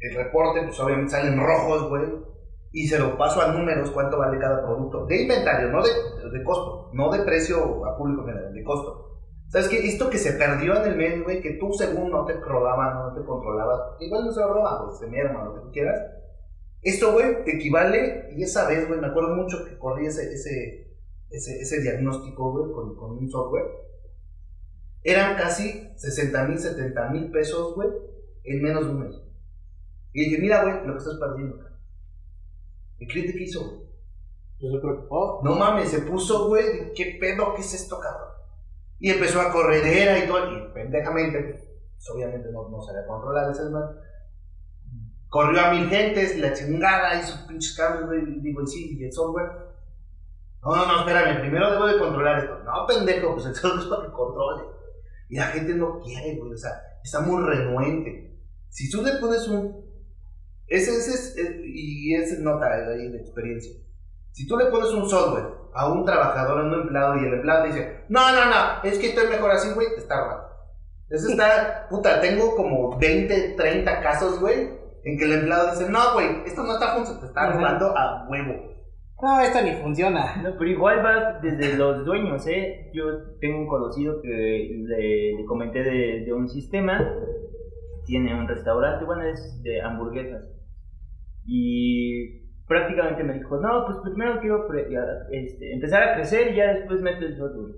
[0.01, 2.05] el reporte, pues obviamente salen rojos, güey,
[2.73, 5.05] y se lo paso a números cuánto vale cada producto.
[5.05, 5.91] De inventario, no de,
[6.31, 9.10] de costo, no de precio a público general, de costo.
[9.51, 9.85] ¿Sabes qué?
[9.89, 13.13] Esto que se perdió en el medio, güey, que tú según no te robaban, no
[13.13, 16.01] te controlabas, igual no se lo roban, pues se merma, lo que tú quieras.
[16.83, 20.95] Esto, güey, equivale, y esa vez, güey, me acuerdo mucho que corrí ese, ese,
[21.31, 23.67] ese, ese diagnóstico, güey, con, con un software.
[25.03, 27.89] Eran casi 60 mil, 70 mil pesos, güey,
[28.45, 29.21] en menos de un mes.
[30.13, 31.57] Y dije, mira, güey, lo que estás perdiendo.
[31.57, 31.81] cabrón.
[33.01, 33.91] ¿El cliente qué hizo, güey?
[34.61, 35.41] Se preocupó.
[35.43, 37.53] No mames, se puso, güey, ¿qué pedo?
[37.55, 38.40] ¿Qué es esto, cabrón?
[39.01, 43.65] Y empezó a corredera y todo, y pendejamente, pues, obviamente no, no sabía controlar ese
[43.71, 43.85] man.
[45.29, 49.13] Corrió a mil gentes, la chingada, hizo pinches cambios, güey, digo, y sí, y el
[49.13, 49.51] software.
[50.63, 52.59] No, no, no, espérame, primero debo de controlar esto.
[52.63, 54.65] No, pendejo, pues el software es para que controle.
[55.31, 58.39] Y la gente no quiere, güey, o sea, está muy renuente.
[58.69, 59.89] Si tú le pones un...
[60.67, 63.73] Ese, ese es, eh, y ese nota ahí de experiencia.
[64.33, 67.65] Si tú le pones un software a un trabajador, a un empleado, y el empleado
[67.65, 70.51] dice, no, no, no, es que estoy mejor así, güey, te está robando.
[71.09, 74.69] Eso está, puta, tengo como 20, 30 casos, güey,
[75.05, 78.27] en que el empleado dice, no, güey, esto no está funcionando, te está robando a
[78.29, 78.71] huevo.
[79.23, 80.37] No, esto ni funciona.
[80.37, 82.91] No, pero igual va desde los dueños, ¿eh?
[82.95, 83.05] Yo
[83.39, 86.99] tengo un conocido que le, le comenté de, de un sistema,
[88.07, 90.43] tiene un restaurante, bueno, es de hamburguesas.
[91.45, 92.40] Y
[92.71, 95.03] prácticamente me dijo, no, pues primero quiero ya,
[95.33, 97.75] este, empezar a crecer y ya después meto el software.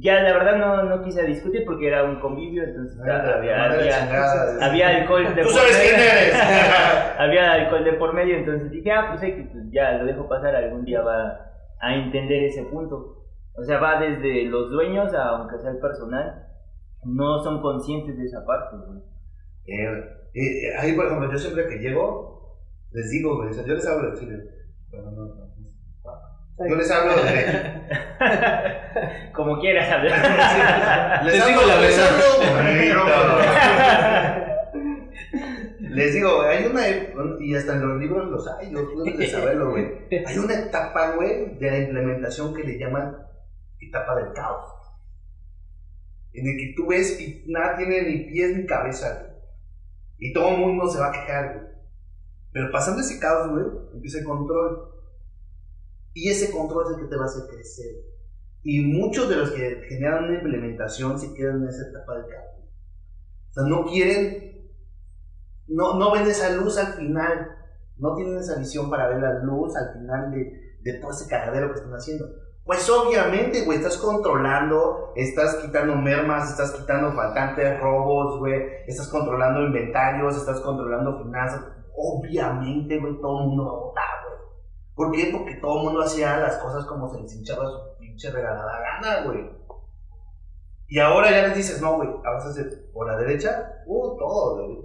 [0.00, 4.66] Ya la verdad no, no quise discutir porque era un convivio, entonces Ah, había, había,
[4.66, 6.10] había alcohol de Tú por sabes quién medio.
[6.10, 6.34] eres.
[7.18, 10.28] había alcohol de por medio, entonces dije, ah, pues hay que, pues, ya lo dejo
[10.28, 13.22] pasar, algún día va a entender ese punto.
[13.54, 16.48] O sea, va desde los dueños a, aunque sea el personal,
[17.04, 18.98] no son conscientes de esa parte, güey.
[19.66, 22.31] Eh, eh, ahí, por ejemplo, yo siempre que llego,
[22.92, 24.36] les digo, güey, o sea, yo les hablo de Chile.
[24.90, 25.42] Pero no, no, no.
[26.68, 27.82] Yo les hablo de.
[29.34, 31.24] Como quieras hablar.
[31.24, 32.24] Les digo la les hablo.
[35.80, 36.88] Les digo, hay una.
[36.88, 39.86] ep- Y hasta en los libros los hay, yo debes de saberlo, güey.
[40.26, 43.16] Hay una etapa, güey, de la implementación que le llaman
[43.80, 44.70] etapa del caos.
[46.34, 49.32] en el que tú ves y nada tiene ni pies ni cabeza, güey.
[50.18, 51.71] Y todo el mundo se va a quejar, güey.
[52.52, 54.90] Pero pasando ese caos, güey, empieza el control.
[56.14, 57.94] Y ese control es el que te va a hacer crecer.
[58.62, 62.70] Y muchos de los que generan una implementación se quedan en esa etapa del cambio.
[63.50, 64.70] O sea, no quieren,
[65.68, 67.56] no, no ven esa luz al final.
[67.96, 71.72] No tienen esa visión para ver la luz al final de, de todo ese cagadero
[71.72, 72.26] que están haciendo.
[72.64, 79.62] Pues obviamente, güey, estás controlando, estás quitando mermas, estás quitando faltantes, robos, güey, estás controlando
[79.62, 81.64] inventarios, estás controlando finanzas.
[81.96, 84.40] Obviamente, güey, todo el mundo va a votar, güey.
[84.94, 85.30] ¿Por qué?
[85.32, 89.24] Porque todo el mundo hacía las cosas como se les hinchaba su pinche regalada gana,
[89.24, 89.50] güey.
[90.88, 94.82] Y ahora ya les dices, no, güey, avanzas por la derecha, uh, todo, güey.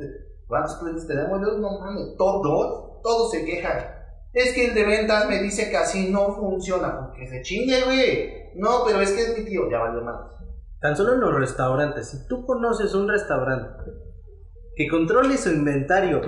[0.47, 1.41] ¿Cuántos clientes tenemos?
[1.41, 3.97] Yo, no mames, todos, todos se quejan.
[4.33, 7.07] Es que el de ventas me dice que así no funciona.
[7.07, 8.51] Porque se chingue, güey.
[8.55, 9.69] No, pero es que es mi tío.
[9.69, 10.21] Ya valió más.
[10.79, 12.09] Tan solo en los restaurantes.
[12.09, 13.91] Si tú conoces un restaurante
[14.75, 16.21] que controle su inventario,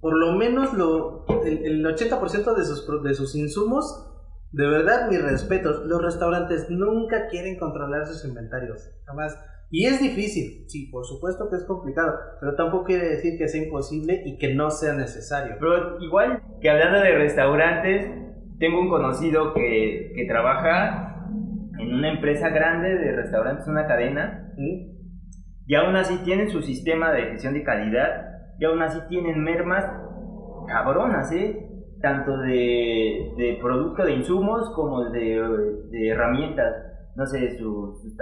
[0.00, 4.12] por lo menos lo, el, el 80% de sus, de sus insumos,
[4.52, 5.84] de verdad, mis respetos.
[5.86, 8.90] Los restaurantes nunca quieren controlar sus inventarios.
[9.04, 9.38] Jamás.
[9.70, 13.64] Y es difícil, sí, por supuesto que es complicado, pero tampoco quiere decir que sea
[13.64, 15.56] imposible y que no sea necesario.
[15.58, 18.06] Pero igual que hablando de restaurantes,
[18.60, 21.28] tengo un conocido que, que trabaja
[21.80, 24.54] en una empresa grande de restaurantes, una cadena,
[25.66, 29.84] y aún así tienen su sistema de gestión de calidad, y aún así tienen mermas
[30.66, 31.68] cabronas, ¿eh?
[32.00, 36.74] Tanto de, de producto de insumos como de, herramientas
[37.16, 38.12] no sé, sus, sus,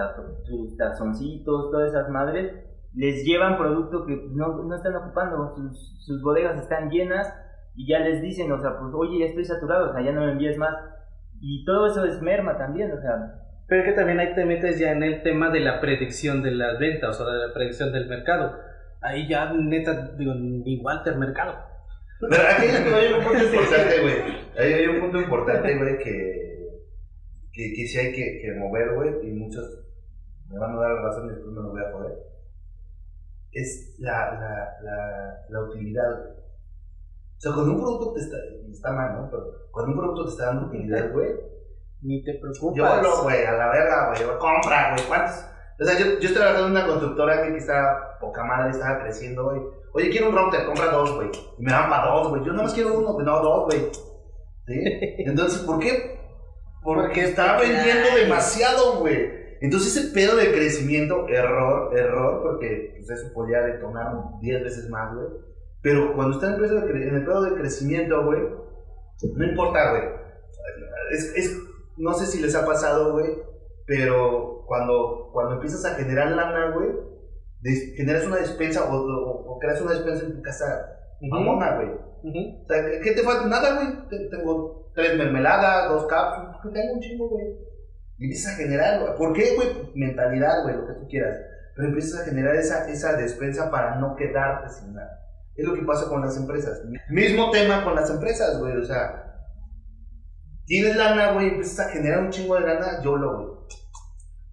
[0.46, 2.52] sus tazoncitos, todas esas madres,
[2.94, 7.26] les llevan producto que no, no están ocupando, sus, sus bodegas están llenas
[7.74, 10.20] y ya les dicen, o sea, pues oye, ya estoy saturado, o sea, ya no
[10.20, 10.74] me envíes más.
[11.40, 13.34] Y todo eso es merma también, o sea,
[13.66, 16.78] Pero que también ahí te metes ya en el tema de la predicción de las
[16.78, 18.56] ventas, o sea, de la predicción del mercado.
[19.04, 21.54] Ahí ya, neta, digo, ni Walter Mercado.
[22.20, 24.14] Pero aquí hay un punto importante, güey.
[24.58, 26.80] Ahí hay un punto importante, güey, que,
[27.52, 29.64] que, que sí hay que, que mover, güey, y muchos
[30.48, 32.12] me van a dar la razón y después me lo voy a joder.
[33.52, 36.30] Es la, la, la, la utilidad, güey.
[36.32, 38.36] O sea, cuando un producto te está,
[38.72, 39.30] está mal, ¿no?
[39.30, 41.28] Pero cuando un producto te está dando utilidad, güey,
[42.02, 42.74] Ni te preocupas.
[42.76, 45.44] yo lo, güey, a la verga, güey, compra, güey, ¿cuántos?
[45.80, 49.44] O sea, yo, yo estoy trabajando en una constructora que está poca madre, estaba creciendo,
[49.44, 49.60] güey.
[49.92, 51.30] Oye, quiero un router, compra dos, güey.
[51.58, 52.44] Y me dan para dos, güey.
[52.44, 53.90] Yo nada más quiero uno, no dos, güey.
[54.66, 54.82] ¿Sí?
[55.26, 56.20] Entonces, ¿por qué?
[56.82, 59.44] Porque, está vendiendo demasiado, güey.
[59.60, 65.14] Entonces, ese pedo de crecimiento, error, error, porque pues, eso podría detonar 10 veces más,
[65.14, 65.26] güey.
[65.80, 68.40] Pero cuando está en el, pedo de, cre- en el pedo de crecimiento, güey,
[69.36, 70.02] no importa, güey.
[71.12, 71.58] Es, es,
[71.96, 73.26] no sé si les ha pasado, güey,
[73.86, 76.88] pero cuando, cuando empiezas a generar lana, güey,
[77.96, 80.86] generas una despensa o, o- o creas una despensa en tu casa
[81.20, 81.88] mamona, güey.
[82.62, 83.46] O sea, ¿qué te falta?
[83.46, 84.08] Nada, güey.
[84.08, 86.02] Te- Tengo tres mermeladas, dos
[86.62, 87.46] porque tengo un chingo, güey.
[88.18, 89.16] Y empiezas a generar, güey.
[89.16, 89.68] ¿Por qué, güey?
[89.94, 91.36] Mentalidad, güey, lo que tú quieras.
[91.76, 95.20] Pero empiezas a generar esa, esa despensa para no quedarte sin nada.
[95.56, 96.82] Es lo que pasa con las empresas.
[97.10, 98.76] Mismo tema con las empresas, güey.
[98.76, 99.22] O sea,
[100.66, 103.53] tienes lana, güey, empiezas a generar un chingo de lana, yo lo, güey.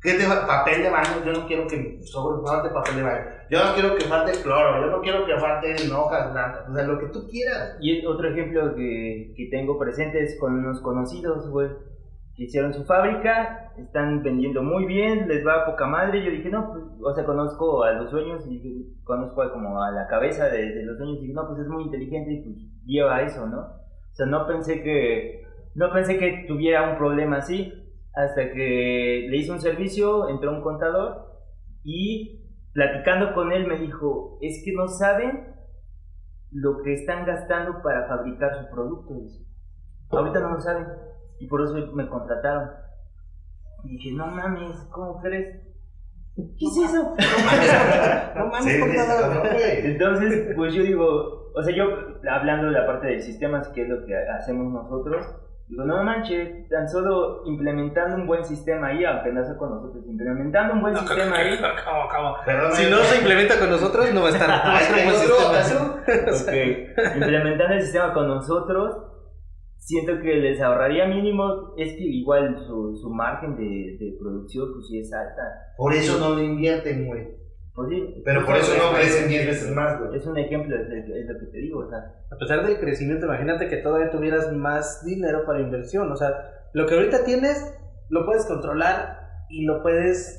[0.02, 3.26] ¿Qué te Papel de baño, yo no quiero que sobre falte papel de baño.
[3.52, 6.68] Yo no quiero que falte cloro, yo no quiero que falten hojas blancas.
[6.68, 7.78] O sea, lo que tú quieras.
[7.80, 11.70] Y otro ejemplo que, que tengo presente es con unos conocidos, güey,
[12.36, 16.26] que hicieron su fábrica, están vendiendo muy bien, les va a poca madre.
[16.26, 19.84] Yo dije, no, pues, o sea, conozco a los dueños y dije, conozco a como
[19.84, 22.42] a la cabeza de, de los dueños y dije, no, pues es muy inteligente y
[22.42, 23.60] pues lleva eso, ¿no?
[23.60, 25.44] O sea, no pensé que,
[25.76, 27.72] no pensé que tuviera un problema así,
[28.14, 31.32] hasta que le hice un servicio, entró un contador
[31.84, 32.42] y
[32.74, 35.56] platicando con él me dijo, es que no saben
[36.52, 39.14] lo que están gastando para fabricar su producto.
[39.14, 39.46] dice.
[40.10, 40.88] Ahorita no lo saben
[41.40, 42.70] y por eso me contrataron.
[43.84, 45.62] Y dije, no mames, ¿cómo crees?
[46.36, 47.16] ¿Qué es eso?
[48.36, 49.48] No mames, contador.
[49.58, 51.86] Entonces, pues yo digo, o sea, yo
[52.30, 55.26] hablando de la parte de sistemas, que es lo que hacemos nosotros,
[55.72, 60.06] digo, no manches, tan solo implementando un buen sistema ahí, aunque no sea con nosotros,
[60.06, 62.36] implementando un buen sistema ahí, Acabo, acabo.
[62.46, 64.50] Perdón, Si no se implementa con nosotros, no va a estar.
[64.50, 67.16] No va a buen sistema.
[67.16, 68.98] implementando el sistema con nosotros,
[69.78, 74.88] siento que les ahorraría mínimo, es que igual su, su margen de, de producción pues
[74.88, 75.42] sí es alta.
[75.78, 77.41] Por eso no lo invierten, güey.
[77.74, 80.18] Pues sí, Pero por eso no crecen 10 veces más, güey.
[80.18, 82.00] es un ejemplo, es, es- es lo que te digo, o sea,
[82.32, 86.12] A pesar del crecimiento, imagínate que todavía tuvieras más dinero para inversión.
[86.12, 86.34] O sea,
[86.74, 87.74] lo que ahorita tienes,
[88.10, 89.20] lo puedes controlar
[89.50, 90.38] y lo puedes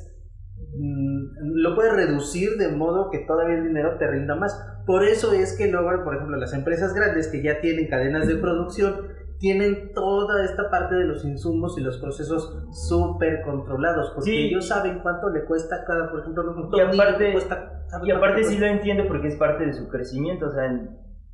[0.79, 1.23] mm,
[1.55, 4.55] lo puedes reducir de modo que todavía el dinero te rinda más.
[4.87, 8.37] Por eso es que luego, por ejemplo, las empresas grandes que ya tienen cadenas de
[8.37, 9.07] producción,
[9.43, 14.37] tienen toda esta parte de los insumos y los procesos súper controlados, porque Sí.
[14.47, 18.57] ellos saben cuánto le cuesta cada, por ejemplo, un Y aparte- cuesta- Y aparte sí
[18.57, 20.63] lo entiendo porque es parte de su crecimiento, o sea,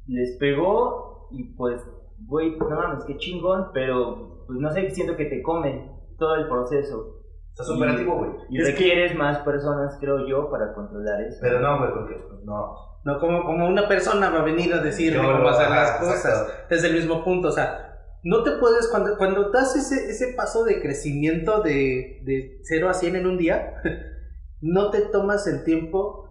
[0.07, 1.83] les pegó y pues,
[2.27, 6.49] güey, no mames, qué chingón, pero pues no sé, siento que te come todo el
[6.49, 7.15] proceso.
[7.51, 8.31] Estás operativo, güey.
[8.49, 11.39] Y Es que- requieres más personas, creo yo, para controlar eso.
[11.43, 12.75] Pero no, güey, porque pues, no.
[13.05, 16.25] No, como, como una persona va a venir a decirme Yo cómo hacer las cosas.
[16.25, 16.53] exacto.
[16.69, 17.88] Desde el mismo punto, o sea,
[18.25, 22.95] no te puedes, cuando, cuando das ese, ese paso de crecimiento de, de 0 a
[22.95, 23.75] 100 en un día,
[24.61, 26.29] no te tomas el tiempo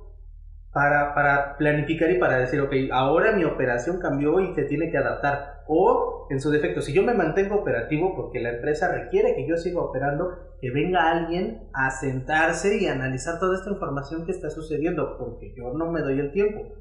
[0.73, 4.97] para, para planificar y para decir, ok, ahora mi operación cambió y te tiene que
[4.97, 5.63] adaptar.
[5.67, 9.57] O, en su defecto, si yo me mantengo operativo porque la empresa requiere que yo
[9.57, 15.17] siga operando, que venga alguien a sentarse y analizar toda esta información que está sucediendo,
[15.17, 16.73] porque yo no me doy el tiempo.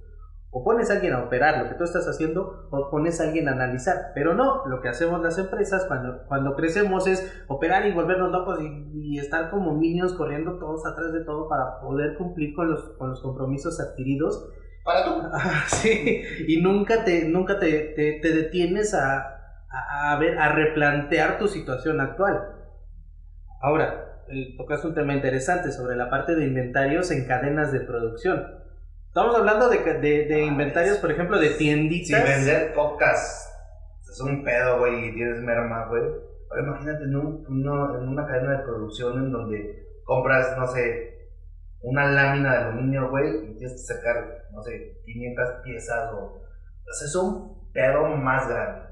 [0.58, 3.46] O pones a alguien a operar lo que tú estás haciendo, o pones a alguien
[3.46, 4.12] a analizar.
[4.14, 8.58] Pero no, lo que hacemos las empresas cuando, cuando crecemos es operar y volvernos locos
[8.62, 12.82] y, y estar como niños corriendo todos atrás de todo para poder cumplir con los,
[12.96, 14.48] con los compromisos adquiridos.
[14.82, 15.10] Para tú.
[15.30, 19.18] Ah, sí, y nunca te, nunca te, te, te detienes a,
[19.68, 22.40] a, a ver, a replantear tu situación actual.
[23.60, 28.55] Ahora, eh, tocaste un tema interesante sobre la parte de inventarios en cadenas de producción.
[29.16, 32.22] Estamos hablando de, de, de Ah, inventarios, es- por ejemplo, de Si tienditas.
[32.22, 33.50] vender pocas
[34.06, 36.02] es un pedo, güey, y tienes merma, güey.
[36.50, 41.30] Ahora imagínate en, un- uno- en una cadena de producción en donde compras, no sé,
[41.80, 46.42] una lámina de aluminio, güey, y tienes que sacar, no sé, 500 piezas o...
[46.92, 48.82] Sea, es un pedo más grande.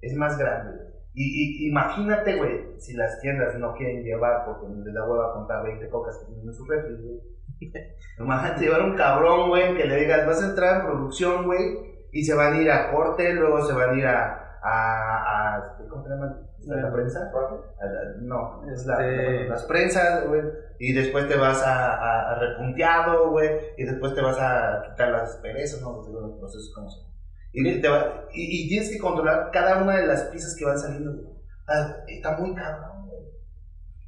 [0.00, 0.83] Es más grande.
[1.14, 5.62] Y, y imagínate, güey, si las tiendas no quieren llevar porque les da hueva contar
[5.64, 7.20] 20 cocas que tienen en su refri, güey.
[8.18, 12.24] Imagínate llevar un cabrón, güey, que le digas, vas a entrar en producción, güey, y
[12.24, 14.58] se van a ir a corte, luego se van a ir a.
[14.62, 16.36] a, a ¿Cómo se llama?
[16.72, 17.20] ¿A la prensa?
[17.30, 20.40] A la- no, es la, Este- las prensas, güey.
[20.78, 23.50] Y después te vas a, a, a repunteado, güey.
[23.76, 27.13] Y después te vas a quitar las perezas, no, los procesos como son.
[27.54, 30.78] Y, te va- y, y tienes que controlar cada una de las piezas que van
[30.78, 31.26] saliendo, güey.
[31.68, 33.22] Ah, Está muy cabrón, güey.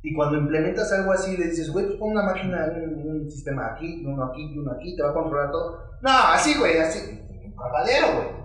[0.03, 3.73] Y cuando implementas algo así, le dices, güey, pues pon una máquina, un, un sistema
[3.73, 5.79] aquí, uno aquí y uno aquí, te va a controlar todo.
[6.03, 7.23] No, así, güey, así.
[7.57, 8.37] Caballero, güey.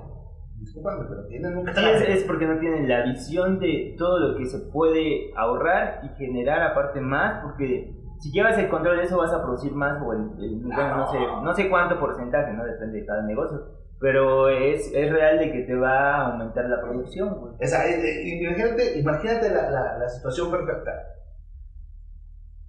[0.59, 4.37] Discúlpame, pero tienen un Sí, es, es porque no tienen la visión de todo lo
[4.37, 9.17] que se puede ahorrar y generar aparte más, porque si llevas el control de eso
[9.17, 12.63] vas a producir más o el, el- bueno, no sé, no sé cuánto porcentaje, no
[12.63, 13.59] depende de cada negocio,
[14.01, 17.29] pero es, es real de que te va a aumentar la producción.
[17.29, 20.91] O sea, eh, eh, imagínate, imagínate la, la, situación perfecta.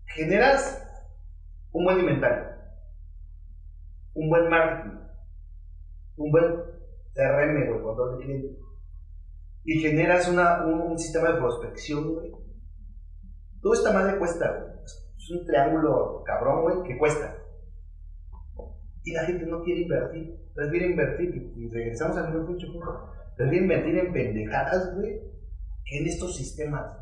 [0.08, 0.78] Generas
[1.72, 2.48] un buen inventario,
[4.12, 4.98] un buen marketing,
[6.16, 6.44] un buen
[7.14, 8.58] CRM, güey, control de cliente,
[9.64, 12.30] y generas una, un, un sistema de prospección, güey.
[13.62, 14.84] Todo esta madre cuesta, güey.
[14.84, 17.41] Es un triángulo cabrón, güey, que cuesta.
[19.04, 22.66] Y la gente no quiere invertir, prefiere invertir, y, regresamos al mismo punto,
[23.36, 25.20] prefiere invertir en pendejadas, güey,
[25.84, 26.98] que en estos sistemas.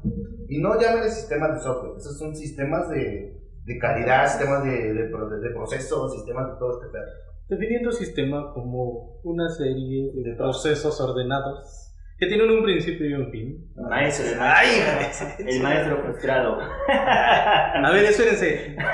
[0.48, 5.02] Y no llamen sistemas de software, esos son sistemas de, de calidad, sistemas de, de,
[5.02, 7.30] de procesos, sistemas de todo este pedo.
[7.48, 11.89] Definiendo sistema como una serie de procesos ordenados
[12.20, 13.72] que tienen un principio y un fin.
[13.78, 15.56] El maestro, el Ay, maestro, güey.
[15.56, 16.58] el maestro frustrado.
[16.60, 18.76] A ver, espérense.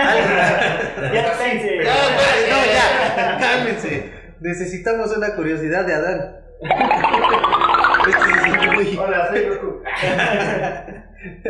[0.96, 1.12] Ya.
[1.12, 1.60] Ya, güey,
[2.50, 4.12] no, ya, cálmense.
[4.40, 6.36] Necesitamos una curiosidad de Adán.
[8.08, 9.82] Este Hola, soy Goku.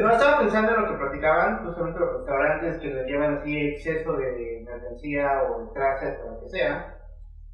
[0.00, 4.16] No, estaba pensando en lo que platicaban, justamente los restaurantes que les llevan así exceso
[4.16, 6.96] de mercancía o trazas o lo que sea.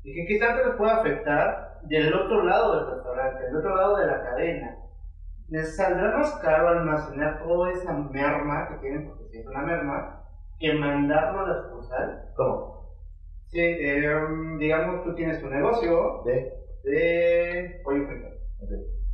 [0.04, 4.06] Dije, ¿qué tanto les puede afectar del otro lado del restaurante, del otro lado de
[4.06, 4.76] la cadena?
[5.48, 10.18] Les saldrá más caro almacenar toda esa merma que tienen, porque si es una merma,
[10.58, 12.18] que mandarlo a la sucursal.
[12.34, 12.72] ¿Cómo?
[13.48, 14.08] Sí, eh,
[14.58, 16.50] digamos, tú tienes tu negocio ¿De?
[16.84, 18.26] de pollo frito.
[18.58, 18.70] Ok.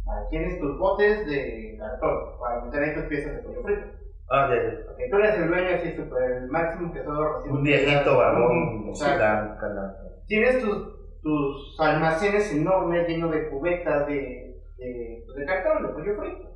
[0.06, 3.84] Ah, Tienes tus botes de cartón para meter ahí tus piezas de pollo frito.
[4.28, 4.70] Ah, ya, ya.
[4.90, 7.54] Ok, tú eres el dueño así, super, el máximo que todo recibe.
[7.54, 9.22] Un viejito barbón, Ujú, exacto.
[9.22, 9.92] calán, calán.
[10.26, 10.76] Tienes tus,
[11.22, 16.48] tus almacenes enormes llenos de cubetas de, de, cartón, de pollo frito.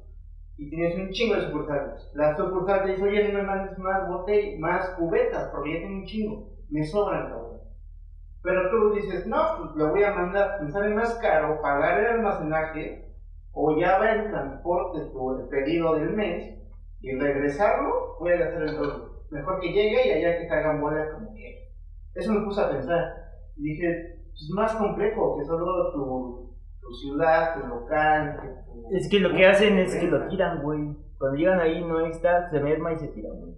[0.58, 2.10] Y tienes un chingo de sucursales.
[2.14, 6.00] La sucursal te dice, oye, no me mandes más botellas, más cubetas, porque ya tengo
[6.00, 6.48] un chingo.
[6.70, 7.60] Me sobran, cabrón.
[8.42, 12.06] Pero tú dices, no, pues lo voy a mandar, me sale más caro pagar el
[12.06, 13.12] almacenaje
[13.52, 16.58] o ya va el transporte tu el pedido del mes
[17.00, 19.04] y regresarlo, voy a gastar el doble.
[19.30, 21.68] mejor que llegue y allá que caigan bolas como que.
[22.14, 23.14] Eso me puso a pensar.
[23.56, 28.38] Y dije, es más complejo que solo tu, tu ciudad, tu local.
[28.42, 30.96] que tu- Es que lo que hacen es que lo tiran, güey.
[31.18, 33.52] Cuando llegan ahí no está, se merma y se tira, güey.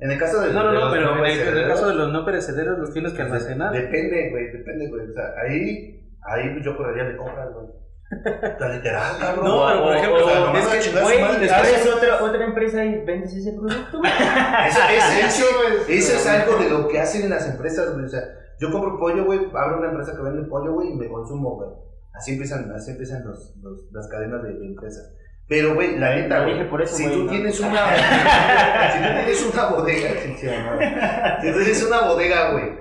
[0.00, 1.88] En el caso de No, no, de no, los pero en el, en el caso
[1.88, 3.72] de los no perecederos los tienes que almacenar.
[3.72, 5.02] Depende, güey, depende, güey.
[5.08, 7.66] O sea, ahí, ahí yo correría de compras, güey.
[7.66, 9.44] O sea, literal, cabrón.
[9.44, 13.36] No, pero por ejemplo, o- sea, es que, güey, Abres otra, otra empresa y vendes
[13.36, 14.10] ese producto, güey.
[14.68, 17.92] Eso, es, eso, Eso es- eso es algo de lo que hacen en las empresas,
[17.92, 18.06] güey.
[18.06, 18.22] O sea,
[18.60, 21.70] yo compro pollo, güey, abro una empresa que vende pollo, güey, y me consumo, güey.
[22.12, 25.14] Así empiezan, así empiezan los, los- las cadenas de, de empresas.
[25.48, 27.30] Pero, güey, la neta, güey, si tú ¿no?
[27.30, 27.86] tienes una...
[28.92, 31.40] si tú tienes una bodega, sí, sí, no.
[31.42, 32.78] si tú tienes una bodega, güey,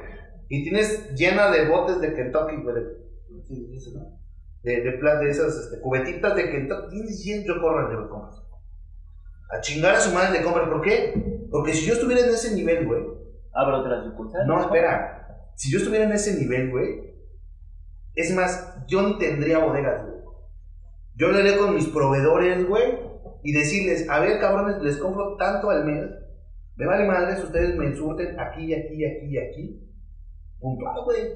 [0.50, 2.82] y tienes llena de botes de Kentucky, güey, de,
[4.64, 8.36] de, de, de esas este, cubetitas de Kentucky, tienes 100, yo corro de compras.
[9.52, 11.48] A chingar a su madre de compras, ¿por qué?
[11.50, 13.02] Porque si yo estuviera en ese nivel, güey,
[13.54, 14.46] Abro otra sucursal.
[14.46, 15.19] no, espera.
[15.60, 17.14] Si yo estuviera en ese nivel, güey.
[18.16, 20.22] Es más, yo ni tendría bodegas, güey.
[21.16, 22.98] Yo hablaría con mis proveedores, güey.
[23.44, 26.06] Y decirles, a ver, cabrones, les compro tanto al mes.
[26.78, 29.92] Me vale madres, ustedes me surten aquí, aquí, aquí, aquí.
[30.60, 31.28] Puntual, güey.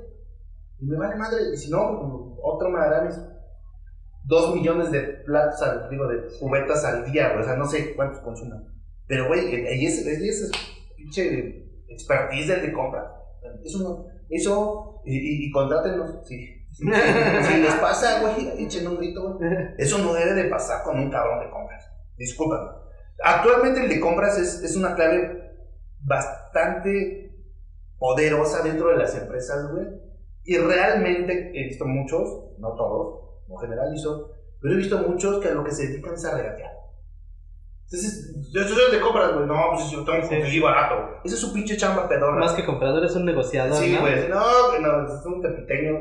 [0.79, 1.41] Y me vale madre.
[1.53, 3.19] Y si no, pues, otro mis
[4.23, 7.41] dos millones de platos, al, digo, de cubetas al día, güey.
[7.41, 8.73] O sea, no sé cuántos consuman.
[9.05, 10.49] Pero, güey, ahí es, ahí es
[10.95, 13.19] pinche expertise del de compra.
[13.65, 15.51] Eso no, eso, y, y,
[16.23, 16.59] sí.
[16.71, 19.49] Si, si les pasa, güey, echen un grito, güey.
[19.77, 21.87] Eso no debe de pasar con un cabrón de compras.
[22.17, 22.71] Discúlpame.
[23.23, 25.55] Actualmente el de compras es, es una clave
[25.99, 27.31] bastante
[27.97, 29.85] poderosa dentro de las empresas, güey.
[30.45, 35.53] Y realmente he visto muchos, no todos, no generalizo, pero he visto muchos que a
[35.53, 36.72] lo que se dedican es a regatear.
[37.85, 39.45] Entonces, yo soy el de compras, güey.
[39.45, 40.35] No, pues yo tengo que Sí.
[40.35, 40.95] conseguir barato.
[41.23, 42.39] Esa es su pinche chamba pedorra.
[42.39, 43.75] Más que comprador es un negociador.
[43.77, 44.27] Sí, güey.
[44.29, 45.99] No, güey, no, es un tepiteño.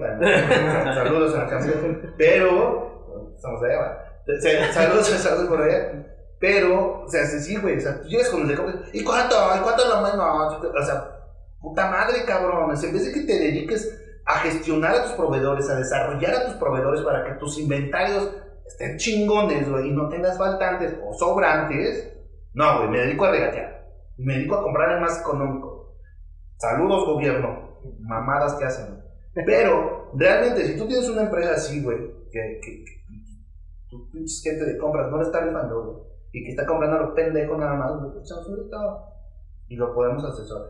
[0.95, 1.75] Saludos a la cambio.
[2.17, 3.99] Pero, estamos allá, va.
[4.41, 6.07] Se- Saludos, saludos por allá.
[6.39, 7.77] Pero, o sea, sí, sí, güey.
[7.77, 8.77] O sea, tú llegas con los de compras.
[8.93, 9.35] ¿Y cuánto?
[9.57, 10.55] ¿Y cuánto es lo menos?
[10.65, 11.17] O sea,
[11.61, 12.71] puta madre, cabrón.
[12.71, 16.55] En vez de que te dediques a gestionar a tus proveedores, a desarrollar a tus
[16.55, 18.31] proveedores para que tus inventarios
[18.73, 22.13] estén chingones, güey, y no tengas faltantes o sobrantes.
[22.55, 23.87] No, güey, me dedico a regatear.
[24.19, 25.97] Me dedico a comprar el más económico.
[26.57, 27.81] Saludos, gobierno.
[28.01, 29.03] Mamadas que hacen.
[29.35, 31.99] Pero, realmente, si tú tienes una empresa así, güey,
[32.31, 33.03] que, que, que
[33.89, 34.09] tu
[34.43, 35.97] gente de compras no le está rifando, güey,
[36.33, 39.13] y que está comprando a los pendejos nada más, güey, grito
[39.69, 40.69] y lo podemos asesorar.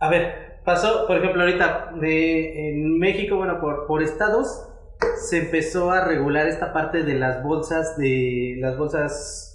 [0.00, 4.73] A ver, pasó, por ejemplo, ahorita de, en México, bueno, por, por estados,
[5.16, 9.54] se empezó a regular esta parte de las bolsas, de las bolsas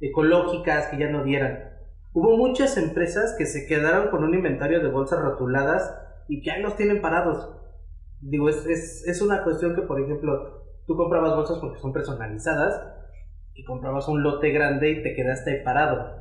[0.00, 1.70] ecológicas que ya no dieran.
[2.12, 5.94] Hubo muchas empresas que se quedaron con un inventario de bolsas rotuladas
[6.28, 7.56] y que ahí los tienen parados.
[8.20, 12.82] Digo, es, es, es una cuestión que, por ejemplo, tú comprabas bolsas porque son personalizadas
[13.54, 16.20] y comprabas un lote grande y te quedaste parado.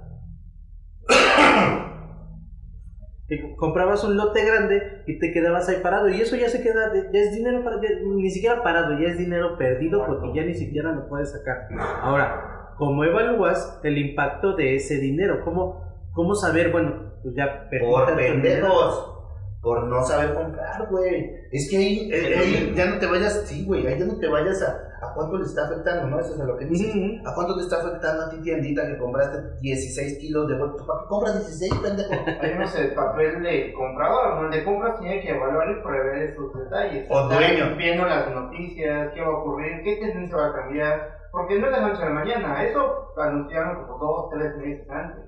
[3.28, 6.92] que comprabas un lote grande y te quedabas ahí parado y eso ya se queda,
[7.12, 10.54] ya es dinero para, ya- ni siquiera parado, ya es dinero perdido porque ya ni
[10.56, 11.68] siquiera lo puedes sacar.
[12.02, 15.42] Ahora, ¿cómo evalúas el impacto de ese dinero?
[15.44, 15.84] ¿Cómo,
[16.14, 19.16] cómo saber, bueno, pues ya perdí Por pendejos.
[19.62, 21.32] Por no saber comprar, güey.
[21.52, 24.28] Es que ahí, eh, ahí ya no te vayas, sí, güey, ahí ya no te
[24.30, 26.20] vayas a, a cuánto le está afectando, ¿no?
[26.20, 26.96] Eso es a lo que dices.
[27.26, 30.86] ¿A cuánto te está afectando a ti, tiendita, que compraste 16 kilos de bolsa?
[30.86, 32.14] ¿Para qué compras 16, pendejo?
[32.42, 34.46] Hay unos el papel de comprador, ¿no?
[34.46, 37.08] El de compras tiene que evaluar y prever esos detalles.
[37.10, 37.76] O dueño.
[37.76, 41.20] Viendo las noticias, qué va a ocurrir, qué tendencia va a cambiar.
[41.34, 45.26] Porque no es la noche a la mañana, eso anunciaron como dos, tres meses antes.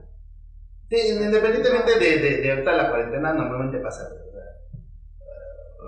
[0.89, 4.09] Sí, independientemente de, de, de ahorita la cuarentena, normalmente pasa.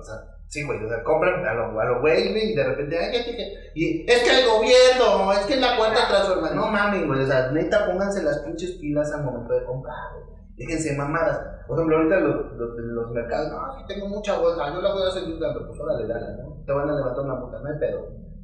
[0.03, 2.51] O sea, O sea, sí, güey, o sea, compran a lo, a lo güey, güey,
[2.51, 6.07] y de repente, ay, ya, ya, y es que el gobierno, es que la cuarta
[6.07, 10.13] transformación, no mames, güey, o sea, neta, pónganse las pinches pilas al momento de comprar,
[10.13, 10.37] güey.
[10.55, 11.41] Déjense mamadas.
[11.65, 15.07] Por ejemplo, ahorita los, los, los mercados, no, si tengo mucha bolsa, yo la voy
[15.07, 16.61] a seguir dando, pues órale, dale, ¿no?
[16.63, 17.99] Te van a levantar una multa, no hay pedo.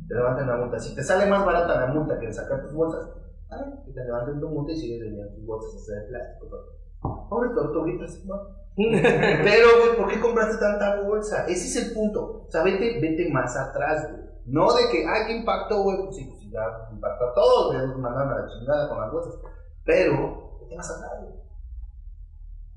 [0.08, 0.80] Te levantan la multa.
[0.80, 3.08] Si te sale más barata la multa que sacar tus bolsas,
[3.48, 6.48] dale, que te levanten tu multa y sigues vendiendo tus bolsas hasta de plástico.
[6.48, 6.66] todo.
[7.02, 8.36] Pobre tortuguitas, ¿no?
[8.76, 11.46] Pero, güey, ¿por qué compraste tanta bolsa?
[11.48, 12.46] Ese es el punto.
[12.48, 14.30] O sea, vete, vete más atrás, güey.
[14.46, 15.98] No de que, ay, qué impacto, güey.
[16.06, 17.88] Pues sí, pues sí, ya impactó a todos, güey.
[17.88, 19.36] Nos mandaron a la chingada con las bolsas.
[19.84, 21.40] Pero, vete más atrás, güey.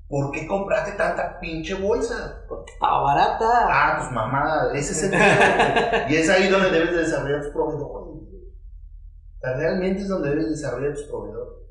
[0.09, 2.43] ¿Por qué compraste tanta pinche bolsa?
[2.67, 3.67] Estaba barata.
[3.67, 6.13] Ah, pues mamá, ese es el güey.
[6.13, 8.45] Y es ahí donde debes de desarrollar tus proveedores, güey.
[8.45, 11.62] O sea, realmente es donde debes desarrollar tus proveedores.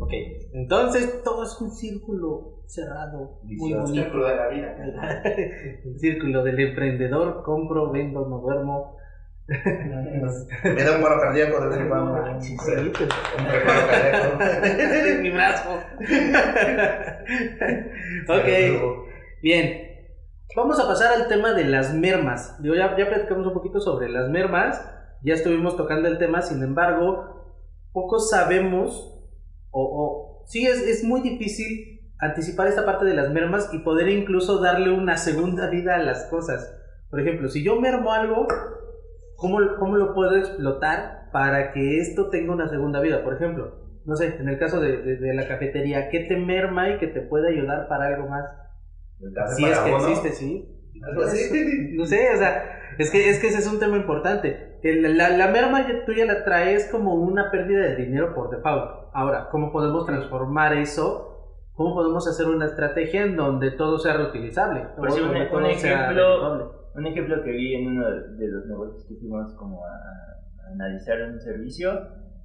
[0.00, 0.12] Ok,
[0.52, 3.40] entonces todo es un círculo cerrado.
[3.42, 3.86] Muy bonito.
[3.86, 5.22] Círculo de la vida.
[5.84, 8.96] El círculo del emprendedor, compro, vendo, no duermo.
[9.46, 12.12] Me da un paro cardíaco de vez en cuando.
[12.12, 13.08] Un pero-
[13.66, 14.38] paro cardíaco.
[15.22, 15.70] mi brazo.
[18.28, 18.48] ok,
[19.42, 19.84] bien.
[20.56, 22.62] Vamos a pasar al tema de las mermas.
[22.62, 24.90] Digo, ya, ya platicamos un poquito sobre las mermas.
[25.22, 27.56] Ya estuvimos tocando el tema, sin embargo,
[27.92, 29.13] pocos sabemos,
[29.74, 29.82] o,
[30.42, 34.60] o sí es, es muy difícil anticipar esta parte de las mermas y poder incluso
[34.60, 36.72] darle una segunda vida a las cosas.
[37.10, 38.46] Por ejemplo, si yo mermo algo,
[39.36, 43.22] ¿cómo, cómo lo puedo explotar para que esto tenga una segunda vida?
[43.22, 46.90] Por ejemplo, no sé, en el caso de, de- de la cafetería, ¿qué te merma
[46.90, 48.44] y que te puede ayudar para algo más?
[49.56, 49.98] Si es que uno.
[50.08, 50.70] existe, sí.
[51.96, 52.62] No sé, o sea,
[52.98, 54.73] es que, es que ese es un tema importante.
[54.84, 59.08] El- la, la merma tú ya la traes como una pérdida de dinero por default.
[59.12, 61.30] Ahora, ¿cómo podemos transformar eso?
[61.72, 64.86] ¿Cómo podemos hacer una estrategia en donde todo sea reutilizable?
[64.96, 69.06] Por ejemplo, Donde un, un ejemplo, un ejemplo que vi en uno de los negocios
[69.08, 71.90] que fuimos como a, a analizar en un servicio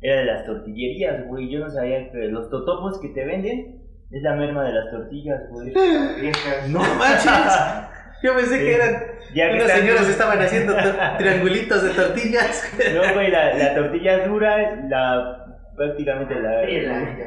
[0.02, 1.52] era de las tortillerías, güey.
[1.52, 5.42] Yo no sabía que los totopos que te venden es la merma de las tortillas,
[5.52, 5.74] güey.
[6.70, 7.99] ¡No manches!
[8.24, 9.04] Yo pensé que eran
[9.34, 10.82] Ya que unas están- señoras estaban haciendo to-
[11.18, 12.74] triangulitos de tortillas.
[12.94, 15.46] No, güey, la, la tortilla dura, la
[15.76, 16.60] prácticamente la,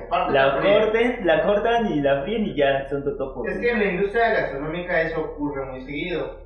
[0.05, 3.49] aparte la corten, la cortan y la fríen y ya son totopos.
[3.49, 6.43] Es que en la industria gastronómica eso ocurre muy seguido.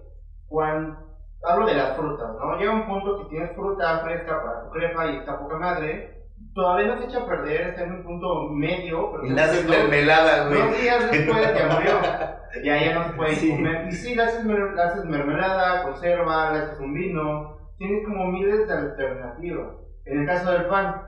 [0.46, 0.96] Cuando
[1.42, 2.56] hablo de las frutas, ¿no?
[2.58, 6.15] Llega un punto que tienes fruta fresca para tu crepa y está poca madre.
[6.56, 9.12] Todavía no se echa a perder, está en un punto medio.
[9.12, 10.58] Pero Y haces mermelada, güey.
[10.58, 11.92] Dos días después ya murió.
[12.64, 13.86] Ya, ya no se puede comer.
[13.88, 17.58] Y sí, le haces, le haces mermelada, conserva, le haces un vino.
[17.76, 19.74] Tienes como miles de alternativas.
[20.06, 21.02] En el caso del pan,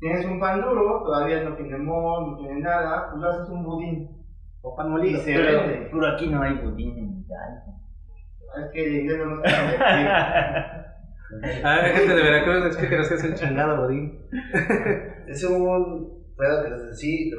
[0.00, 3.62] tienes un pan duro, todavía no tiene moho, no tiene nada, pues le haces un
[3.62, 4.08] budín.
[4.62, 5.20] O pan Y molido.
[5.20, 5.88] se Pero, vende.
[5.92, 7.62] pero aquí no hay budín en Italia.
[8.64, 9.78] Es que el inglés no sabe.
[11.62, 14.28] A ver, gente de Veracruz, explíquenos qué es el chingado bodín.
[15.28, 17.30] Es un pedo que les sí.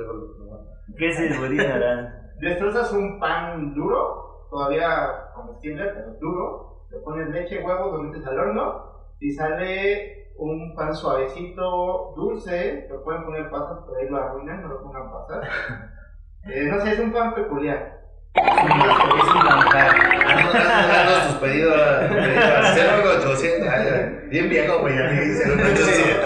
[0.96, 2.14] ¿Qué es el Arán?
[2.40, 4.88] Destrozas un pan duro, todavía
[5.34, 6.86] comestible, pero duro.
[6.92, 12.88] Le pones leche, huevos, lo metes al horno y sale un pan suavecito, dulce.
[12.90, 15.48] Le pueden poner pasas, pero ahí lo arruinan, no lo pongan pasas.
[16.46, 17.99] Eh, no sé, es un pan peculiar.
[18.36, 19.96] Es un manjar.
[20.28, 23.68] Ando dando sus pedidos a 0800.
[23.68, 24.96] Ay, Bien viejo, güey.
[24.96, 26.20] Ya ni 0800.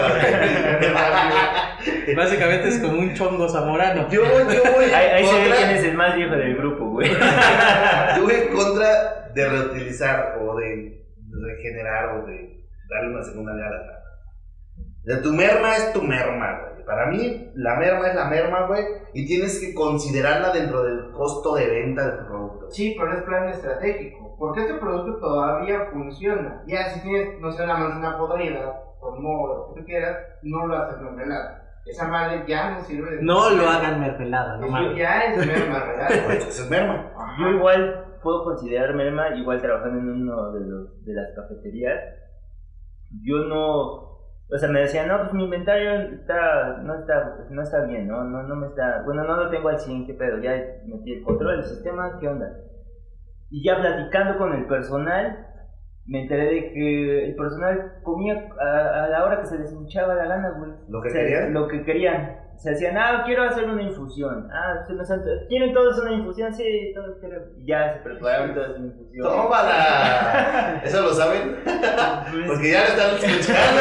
[2.16, 4.08] Básicamente es como un chongo zamorano.
[4.08, 7.10] Yo, yo voy Ahí, ahí se ve quién es el más viejo del grupo, güey.
[8.16, 11.02] Yo voy en contra de reutilizar o de
[11.42, 14.03] regenerar o de darle una segunda vida a la plata.
[15.04, 16.84] De tu merma es tu merma, güey.
[16.84, 18.84] Para mí, la merma es la merma, güey.
[19.14, 22.70] Y tienes que considerarla dentro del costo de venta de tu producto.
[22.70, 24.36] Sí, pero es plan estratégico.
[24.38, 26.62] Porque este producto todavía funciona.
[26.66, 30.66] Ya si tienes, no sé, una manzana podrida, con moho, lo que tú quieras, no
[30.66, 31.60] lo haces mermelada.
[31.86, 34.96] Esa madre ya no sirve de No lo hagan mermelada, no mames.
[34.96, 36.12] ya es merma real.
[36.26, 37.12] Pues eso es merma.
[37.38, 42.00] Yo igual puedo considerar merma, igual trabajando en uno de, los, de las cafeterías.
[43.22, 44.13] Yo no,
[44.50, 48.24] o sea, me decían, no, pues mi inventario está, no está, no está bien, ¿no?
[48.24, 50.38] No, no me está, bueno, no lo tengo al 100, ¿qué pedo?
[50.38, 50.52] Ya
[50.86, 52.52] metí el control del sistema, ¿qué onda?
[53.50, 55.46] Y ya platicando con el personal,
[56.06, 60.14] me enteré de que el personal comía a, a la hora que se les hinchaba
[60.14, 60.72] la gana, güey.
[60.88, 61.54] ¿Lo que O sea, querían?
[61.54, 62.43] Lo que querían.
[62.56, 64.48] Se hacían, ah, quiero hacer una infusión.
[64.52, 66.54] Ah, se nos ant- ¿quieren todos una infusión?
[66.54, 67.42] Sí, todos quieren.
[67.64, 69.26] Ya se prepararon todas una infusión.
[69.26, 70.80] ¡Tómala!
[70.84, 71.56] ¿Eso lo saben?
[71.64, 73.80] Pues, Porque ya lo están escuchando,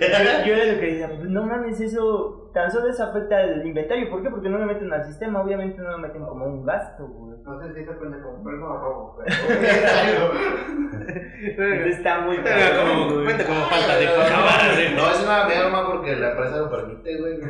[0.00, 3.66] yo, yo era lo que decía, pues no mames, eso, tan solo eso afecta al
[3.66, 4.08] inventario.
[4.10, 4.30] ¿Por qué?
[4.30, 7.23] Porque no lo meten al sistema, obviamente no lo meten como un gasto, güey.
[7.44, 9.34] No sé si se comprar como robo, pero.
[11.86, 14.94] Está muy Pero como, cuenta como falta de madre.
[14.96, 17.34] No, es una merma porque la empresa lo permite, güey.
[17.34, 17.40] O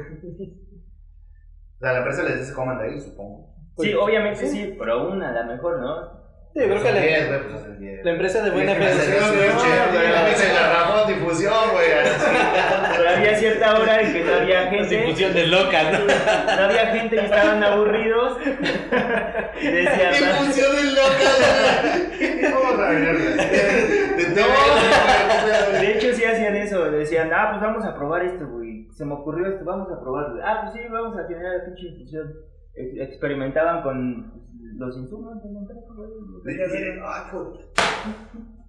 [1.79, 3.55] sea, la empresa les dice coman de ahí, supongo.
[3.79, 6.24] Sí, obviamente sí, pero una, la mejor, ¿no?
[6.55, 8.05] Sí, yo creo que la, 10, güey, pues hacen 10.
[8.05, 8.93] la empresa de buena fe.
[8.93, 9.13] sí,
[10.27, 11.87] Pinche garrafón, difusión, güey.
[12.97, 14.97] Pero había cierta hora en que no había gente.
[14.99, 15.99] Difusión de locas, ¿no?
[16.57, 18.39] No había gente y estaban aburridos.
[19.61, 22.53] Y decían, Difusión de locas, ver.
[22.53, 22.55] güey.
[25.81, 26.91] De hecho, sí hacían eso.
[26.91, 28.87] Decían, ah, pues vamos a probar esto, güey.
[28.93, 30.41] Se me ocurrió esto, vamos a probarlo.
[30.45, 32.33] Ah, pues sí, vamos a generar la pinche infusión.
[32.77, 36.11] Ex- Experimentaban con pues, los insumos de la empresa, joder.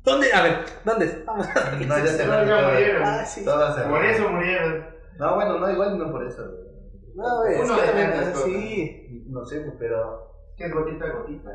[0.03, 0.33] ¿Dónde?
[0.33, 1.23] A ver, ¿dónde?
[1.25, 3.03] Vamos a No, ya se No, ya murieron.
[3.03, 3.43] Ah, sí.
[3.43, 4.85] Todas se Por eso murieron.
[5.17, 6.43] No, bueno, no, igual no por eso.
[7.15, 7.75] No, güey, es Uno
[8.45, 9.25] sí.
[9.29, 11.49] No sé, pero es gotita gotita.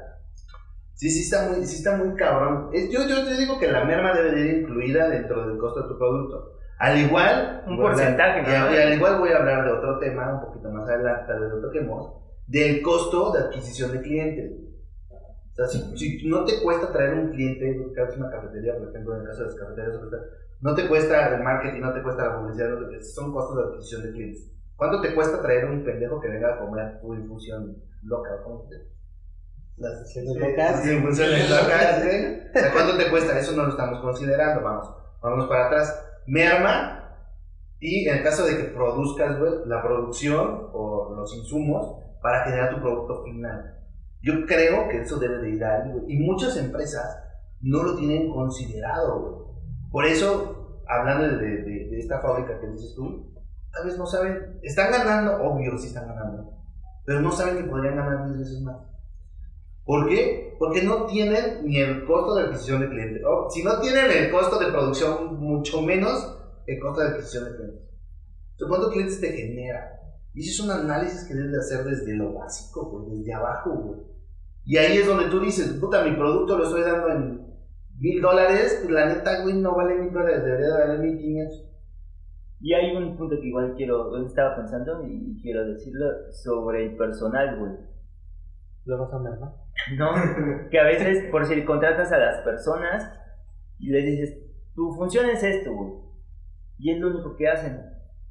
[0.94, 2.70] Sí, sí está muy, sí está muy cabrón.
[2.72, 5.82] Es- yo, yo te digo que la merma debe de ir incluida dentro del costo
[5.82, 6.52] de tu producto.
[6.78, 7.62] Al igual...
[7.66, 8.74] Un hablar- porcentaje, ¿no?
[8.74, 11.50] y al igual voy a hablar de otro tema, un poquito más adelante, tal vez
[11.52, 12.14] lo toquemos,
[12.50, 14.52] del costo de adquisición de clientes.
[15.52, 18.88] O sea, si, si no te cuesta traer un cliente, que haces una cafetería, por
[18.88, 19.94] ejemplo, en el caso de las cafeterías,
[20.60, 23.62] no te cuesta el marketing, no te cuesta la publicidad, no te- son costos de
[23.64, 24.50] adquisición de clientes.
[24.76, 28.30] ¿Cuánto te cuesta traer un pendejo que venga a comer tu infusión loca?
[28.42, 28.84] ¿Cómo llama?
[29.76, 30.82] Las sesiones Sí, locas.
[31.02, 32.40] Funciones locas, güey.
[32.50, 33.38] O sea, ¿cuánto te cuesta?
[33.38, 34.88] Eso no lo estamos considerando, vamos.
[35.22, 36.06] Vámonos para atrás.
[36.26, 36.96] Merma,
[37.78, 42.74] y en el caso de que produzcas, güey, la producción o los insumos para generar
[42.74, 43.76] tu producto final.
[44.22, 46.04] Yo creo que eso debe de ir ahí, güey.
[46.12, 47.18] Y muchas empresas
[47.60, 49.34] no lo tienen considerado, güey.
[49.90, 53.32] Por eso, hablando de, de- de esta fábrica que dices tú,
[53.72, 56.52] tal vez no saben, están ganando, obvio, sí están ganando,
[57.04, 58.76] pero no saben que podrían ganar 10 veces más.
[59.84, 60.54] ¿Por qué?
[60.58, 63.22] Porque no tienen ni el costo de adquisición de clientes.
[63.26, 67.56] O, si no tienen el costo de producción, mucho menos el costo de adquisición de
[67.56, 67.80] clientes.
[68.68, 69.99] ¿cuántos clientes te genera?
[70.32, 73.70] Y ese es un análisis que debes de hacer desde lo básico, güey, desde abajo,
[73.72, 74.00] güey.
[74.64, 77.50] Y ahí es donde tú dices, puta, mi producto lo estoy dando en
[77.98, 81.66] mil dólares, pues la neta, güey, no vale mil dólares, debería de valer mil quinientos.
[82.60, 87.58] Y hay un punto que igual quiero, estaba pensando y quiero decirlo sobre el personal,
[87.58, 87.72] güey.
[88.84, 89.54] Lo vas a ver, ¿no?
[89.96, 90.68] ¿no?
[90.70, 93.18] que a veces, por si contratas a las personas
[93.78, 94.38] y les dices,
[94.74, 95.90] tu función es esto, güey.
[96.78, 97.80] Y es lo único que hacen.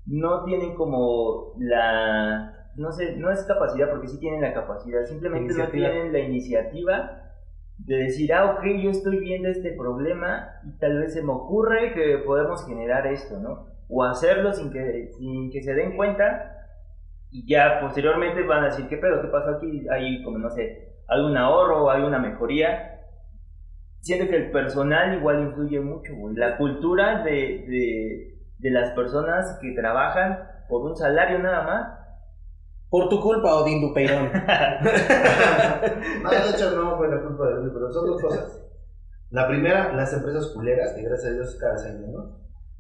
[0.06, 2.72] No tienen como la.
[2.76, 5.04] No sé, no es capacidad, porque sí tienen la capacidad.
[5.06, 7.30] Simplemente no tienen la iniciativa
[7.78, 11.94] de decir, ah, ok, yo estoy viendo este problema y tal vez se me ocurre
[11.94, 13.68] que podemos generar esto, ¿no?
[13.88, 16.56] O hacerlo sin que, sin que se den cuenta
[17.32, 19.22] y ya posteriormente van a decir, ¿qué pedo?
[19.22, 19.88] ¿Qué pasó aquí?
[19.90, 23.02] Hay como, no sé, algún ahorro o alguna mejoría.
[24.02, 26.36] Siento que el personal igual influye mucho, güey.
[26.36, 30.40] La cultura de, de, de las personas que trabajan
[30.70, 32.00] por un salario nada más.
[32.90, 34.32] Por tu culpa, Odín Dupeirón.
[36.24, 38.62] No, de hecho no fue la culpa de él, pero son dos cosas.
[39.32, 42.26] La primera, las empresas culeras, que gracias a Dios cada menos.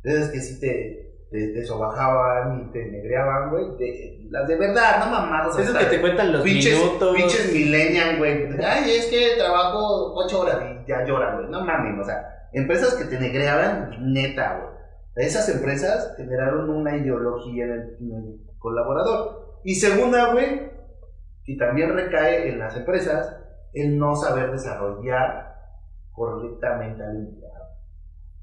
[0.04, 3.66] De esas que sí te, te, te sobajaban y te negreaban, güey.
[3.78, 5.58] de- las de verdad, no mamadas.
[5.58, 7.16] Eso que te cuentan los pinches, minutos.
[7.16, 8.48] Pinches millennial, güey.
[8.64, 11.50] Ay, es que trabajo ocho horas y ya lloran, güey.
[11.50, 14.79] No mames, o sea, empresas que te negreaban, neta, güey.
[15.16, 19.60] Esas empresas generaron una ideología en el, en el colaborador.
[19.64, 20.70] Y segunda, güey,
[21.50, 23.36] y también recae en las empresas
[23.74, 25.56] el no saber desarrollar
[26.12, 27.60] correctamente al empleado.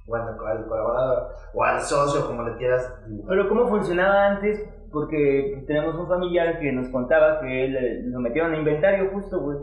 [0.08, 3.28] O al, colaborador, o al socio, como le quieras dibujar.
[3.28, 4.68] Pero ¿cómo funcionaba antes?
[4.92, 9.40] Porque tenemos un familiar que nos contaba que él, eh, lo metieron a inventario justo,
[9.40, 9.58] güey.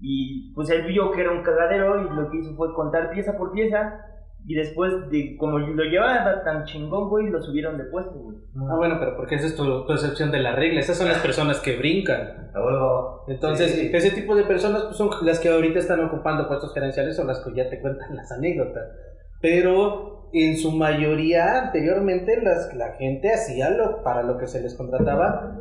[0.00, 3.36] Y pues él vio que era un cagadero y lo que hizo fue contar pieza
[3.36, 4.06] por pieza.
[4.46, 8.36] Y después de como lo llevaba tan chingón, güey, lo subieron de puesto, güey.
[8.68, 10.80] Ah, bueno, pero porque esa es tu percepción de la regla.
[10.80, 12.50] Esas son las personas que brincan.
[13.28, 13.90] Entonces, Sí.
[13.92, 17.40] ese tipo de personas pues, son las que ahorita están ocupando puestos gerenciales o las
[17.44, 18.88] que ya te cuentan las anécdotas.
[19.40, 24.74] Pero en su mayoría, anteriormente, las, la gente hacía lo, para lo que se les
[24.74, 25.58] contrataba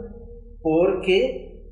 [0.62, 1.64] porque,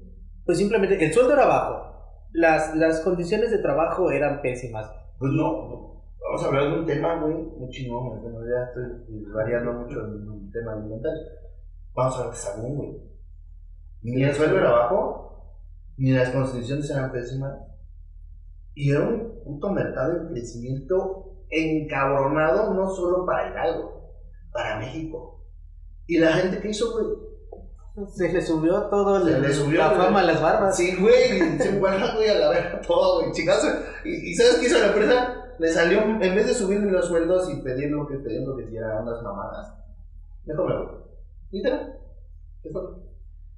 [0.45, 1.83] pues simplemente, el sueldo era bajo.
[2.31, 4.91] Las, las condiciones de trabajo eran pésimas.
[5.19, 5.96] Pues no,
[6.27, 9.99] vamos a hablar de un tema, güey, muy chingón, güey, bueno, ya estoy variando mucho
[10.05, 11.21] en el tema alimentario.
[11.95, 13.01] Vamos a hablar de Sagún, güey.
[14.03, 15.57] Ni el sueldo era bajo,
[15.97, 17.53] ni las condiciones eran pésimas.
[18.75, 24.13] Y era un puto mercado en crecimiento encabronado, no solo para Hidalgo,
[24.51, 25.45] para México.
[26.05, 29.99] Y la gente que hizo, güey, Se le subió todo Se le subió, la güey.
[30.01, 30.77] fama a las barbas.
[30.77, 33.67] Sí, güey, se guarda, güey, a la verga todo, güey, chingazo.
[34.05, 35.43] ¿Y, y sabes qué hizo la empresa?
[35.59, 38.63] Le salió, en vez de subirle los sueldos y pedir lo que pedir lo que
[38.63, 39.73] hiciera unas mamadas,
[40.45, 40.95] mejor me voy.
[41.51, 41.93] Literal.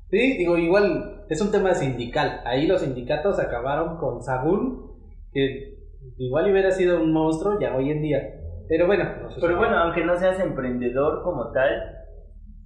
[0.09, 2.41] Sí, digo, igual es un tema sindical.
[2.45, 4.91] Ahí los sindicatos acabaron con Sagún,
[5.31, 5.77] que
[6.17, 8.19] igual hubiera sido un monstruo ya hoy en día.
[8.67, 11.69] Pero bueno, no sé Pero si- bueno, aunque no seas emprendedor como tal,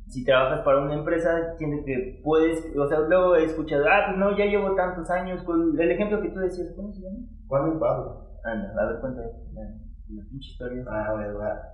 [0.07, 4.17] si trabajas para una empresa, tienes que puedes, o sea, luego he escuchado, ah, pues
[4.17, 7.17] no, ya llevo tantos años, con el ejemplo que tú decías, ¿cómo se llama?
[7.47, 8.32] Juan y Pablo.
[8.43, 10.83] Anda, a ver, cuéntame la, pinche historia.
[10.87, 11.73] Ah, güey, va.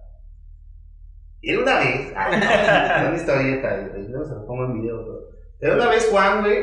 [1.41, 5.29] Era una vez, ah, era una historieta, luego se lo pongo en video, pero.
[5.61, 6.57] Era una vez Juan, güey,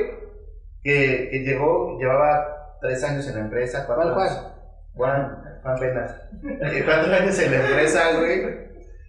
[0.82, 4.52] que, que llegó, llevaba tres años en la empresa, cuatro ¿Cuál años.
[4.94, 6.22] Juan, Juan Penas.
[6.44, 8.66] Eh, cuatro años en la empresa, güey.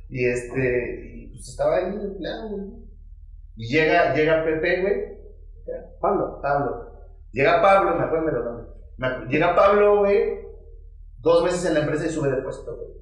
[0.09, 2.87] Y este, y pues estaba ahí empleado, güey.
[3.55, 5.17] Y llega, llega Pepe, güey.
[5.99, 6.39] Pablo.
[6.41, 6.91] Pablo.
[7.31, 9.29] Llega Pablo, me acuerdo de los nombres.
[9.29, 10.46] Llega Pablo, güey,
[11.27, 12.97] dos veces en la empresa y sube de puesto, güey.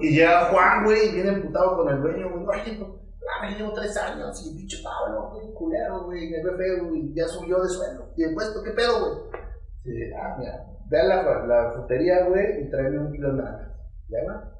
[0.00, 2.60] Y llega Juan, güey, viene emputado con el dueño, güey.
[2.60, 6.88] Oye, ah, me llevo tres años y pinche Pablo, güey, culero, güey, me ve feo,
[6.88, 8.12] güey, ya subió de sueldo.
[8.16, 10.12] Y de puesto, ¿qué pedo, güey?
[10.16, 13.76] Ah, mira, ve a la, la frutería, güey, y tráeme un kilo de naranjas.
[14.08, 14.52] ¿Ya va?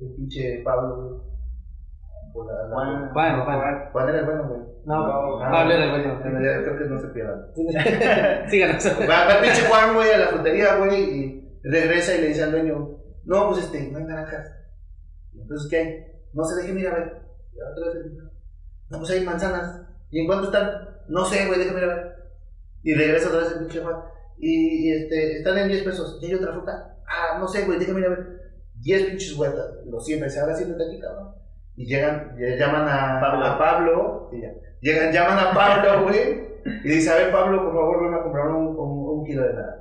[0.00, 1.33] El pinche Pablo, güey.
[2.34, 3.10] Juan.
[3.12, 3.88] Juan, Juan.
[3.92, 4.60] Juan era el bueno, güey.
[4.84, 5.04] No,
[5.42, 7.46] Ah, Pablo era el bueno, Creo que no se pierdan.
[8.50, 8.86] Síganos.
[9.08, 12.98] Va, pinche Juan, güey, a la frutería, güey, y regresa y le dice al dueño,
[13.24, 14.52] no, pues este, no hay naranjas.
[15.32, 16.20] Entonces, ¿qué?
[16.32, 17.22] No se deje, mira, a ver.
[17.52, 18.16] Y otra vez el-
[18.90, 19.80] No, pues hay manzanas.
[20.10, 20.70] ¿Y en cuánto están?
[21.08, 22.14] No sé, güey, déjame ir a ver.
[22.82, 23.96] Y regresa otra vez el pinche Juan.
[24.38, 26.18] Y, y, este, están en 10 pesos.
[26.20, 26.96] ¿Y hay otra fruta?
[27.06, 28.26] Ah, no sé, güey, déjame ir a ver.
[28.80, 29.66] 10 pinches vueltas.
[29.86, 31.34] Los siempre, se ahora siéntate aquí, cabrón.
[31.76, 33.44] Y llegan, y llaman a Pablo.
[33.44, 34.30] a Pablo.
[34.32, 34.52] y ya.
[34.80, 36.54] Llegan, llaman a Pablo, güey.
[36.84, 39.52] Y dice, a ver, Pablo, por favor, ven a comprar un, un, un kilo de
[39.54, 39.80] naranjas.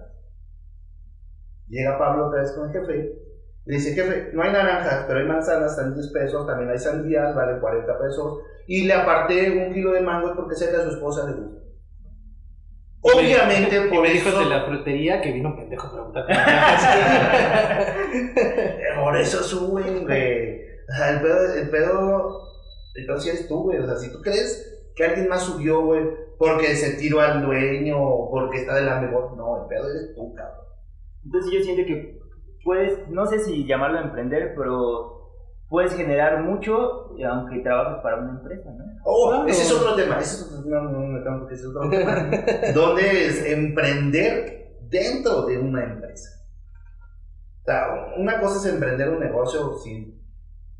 [1.69, 3.13] Llega Pablo otra vez con el jefe.
[3.65, 6.77] Le dice, jefe, no hay naranjas, pero hay manzanas, están en 10 pesos, también hay
[6.77, 8.39] sandías, valen 40 pesos.
[8.67, 11.59] Y le aparté un kilo de mangos porque sé que a su esposa le gusta.
[13.01, 16.25] Obviamente, Y por me dijo eso, de la frutería que vino un pendejo a preguntar.
[19.03, 20.72] por eso suben, güey.
[20.87, 22.39] El pedo, el pedo,
[22.95, 23.79] el pedo sí eres tú, güey.
[23.79, 26.03] O sea, si tú crees que alguien más subió, güey,
[26.37, 30.33] porque se tiró al dueño o porque está de la no, el pedo eres tú,
[30.33, 30.65] cabrón.
[31.25, 32.19] Entonces yo siento que
[32.63, 35.13] puedes, no sé si llamarlo emprender, pero
[35.69, 38.83] puedes generar mucho aunque trabajes para una empresa, ¿no?
[39.05, 39.47] Oh, Claro.
[39.47, 40.19] ese es otro tema.
[40.19, 42.27] Ese es otro, no, no, no, no, porque ese es otro tema.
[42.73, 46.29] donde es emprender dentro de una empresa.
[47.61, 50.21] O sea, una cosa es emprender un negocio sin,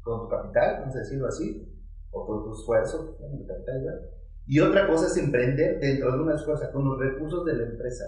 [0.04, 1.68] con tu capital, vamos a decirlo así,
[2.12, 4.10] o con tu esfuerzo, tu capital.
[4.46, 8.04] Y otra cosa es emprender dentro de una cosa, con los recursos de la empresa.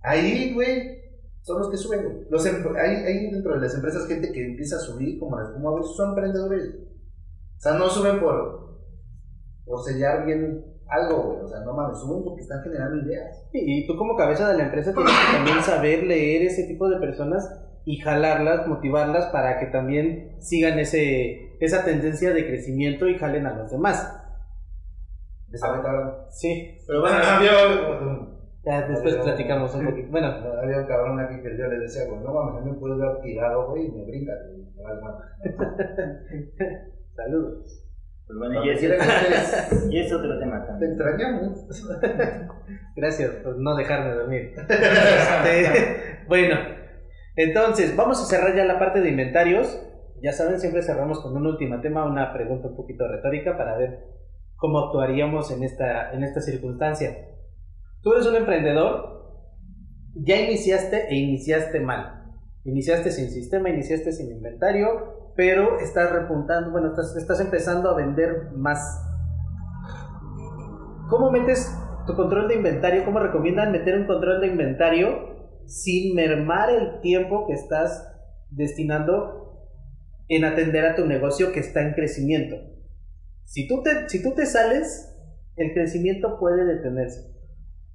[0.00, 1.02] Ahí, güey,
[1.42, 2.26] son los que suben.
[2.30, 5.70] Los em- hay, hay dentro de las empresas gente que empieza a subir como espuma,
[5.70, 6.74] güey, son emprendedores.
[6.74, 8.80] O sea, no suben por,
[9.64, 11.44] por sellar bien algo, güey.
[11.44, 13.48] O sea, no mames, suben porque están generando ideas.
[13.52, 16.98] Y tú como cabeza de la empresa tienes que también saber leer ese tipo de
[16.98, 17.46] personas
[17.84, 23.54] y jalarlas, motivarlas para que también sigan ese, esa tendencia de crecimiento y jalen a
[23.54, 24.18] los demás.
[26.30, 27.52] Sí, Pero bueno, había,
[28.64, 30.08] ya después platicamos un poquito.
[30.10, 30.28] Bueno,
[30.62, 33.68] había un cabrón aquí que yo le decía, güey, no mames, me puedes ver tirado,
[33.68, 34.32] güey, y me brinca,
[34.76, 35.26] me madre.
[37.16, 37.78] saludos.
[38.26, 40.92] Pues bueno, y es, y otro tema Te también.
[40.92, 41.66] extrañamos.
[42.96, 44.54] Gracias por no dejarme dormir.
[44.56, 46.56] Este, bueno,
[47.36, 49.80] entonces vamos a cerrar ya la parte de inventarios.
[50.22, 54.04] Ya saben, siempre cerramos con un último tema, una pregunta un poquito retórica para ver
[54.56, 57.28] cómo actuaríamos en esta, en esta circunstancia.
[58.02, 59.22] Tú eres un emprendedor,
[60.14, 62.22] ya iniciaste e iniciaste mal.
[62.64, 68.52] Iniciaste sin sistema, iniciaste sin inventario, pero estás repuntando, bueno, estás, estás empezando a vender
[68.54, 69.04] más.
[71.08, 71.76] ¿Cómo metes
[72.06, 73.04] tu control de inventario?
[73.04, 75.32] ¿Cómo recomiendan meter un control de inventario
[75.66, 78.08] sin mermar el tiempo que estás
[78.50, 79.68] destinando
[80.28, 82.56] en atender a tu negocio que está en crecimiento?
[83.44, 85.14] Si tú te, si tú te sales,
[85.56, 87.32] el crecimiento puede detenerse.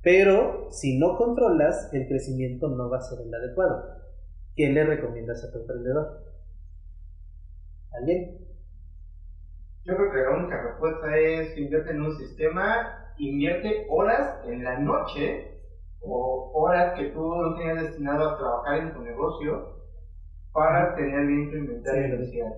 [0.02, 3.98] Pero si no controlas, el crecimiento no va a ser el adecuado.
[4.56, 6.24] ¿Qué le recomiendas a tu emprendedor?
[7.92, 8.38] ¿Alguien?
[9.86, 14.80] Yo creo que la única respuesta es invierte en un sistema, invierte horas en la
[14.80, 15.57] noche
[16.02, 19.78] o horas que tú no tenías destinado a trabajar en tu negocio
[20.52, 22.54] para tener bien tu inventario inicial.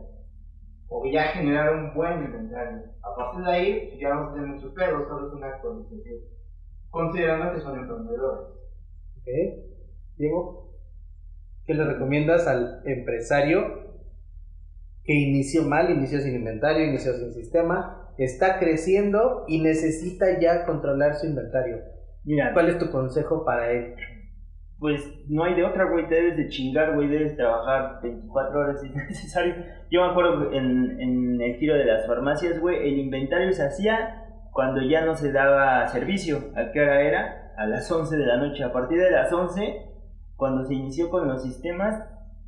[0.87, 2.83] O ya generar un buen inventario.
[3.03, 6.19] A partir de ahí, ya a tener muchos pedos, solo es una actualización.
[6.89, 8.47] Considerando que son emprendedores.
[9.17, 9.27] ¿Ok?
[10.17, 10.73] Diego,
[11.65, 13.89] ¿qué le recomiendas al empresario
[15.03, 21.15] que inició mal, inició sin inventario, inició sin sistema, está creciendo y necesita ya controlar
[21.15, 21.98] su inventario?
[22.29, 23.95] Mira, ¿Cuál es tu consejo para él?
[24.77, 28.79] pues no hay de otra, güey, te debes de chingar, güey, debes trabajar 24 horas
[28.79, 29.55] si es necesario.
[29.91, 34.25] Yo me acuerdo en, en el giro de las farmacias, güey, el inventario se hacía
[34.51, 36.51] cuando ya no se daba servicio.
[36.55, 37.53] ¿A qué hora era?
[37.57, 38.63] A las 11 de la noche.
[38.63, 39.89] A partir de las 11,
[40.35, 42.01] cuando se inició con los sistemas,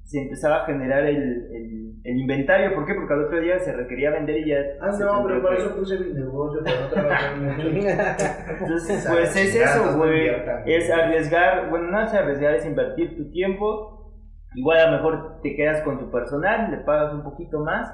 [0.04, 2.74] se empezaba a generar el, el, el inventario.
[2.74, 2.94] ¿Por qué?
[2.96, 4.58] Porque al otro día se requería vender y ya...
[4.82, 7.36] Ah, no, pero para eso puse mi negocio, para.
[7.36, 10.30] Entonces, pues es eso, güey.
[10.66, 14.14] Es arriesgar, bueno, no es arriesgar, es invertir tu tiempo.
[14.56, 17.90] Igual a lo mejor te quedas con tu personal, le pagas un poquito más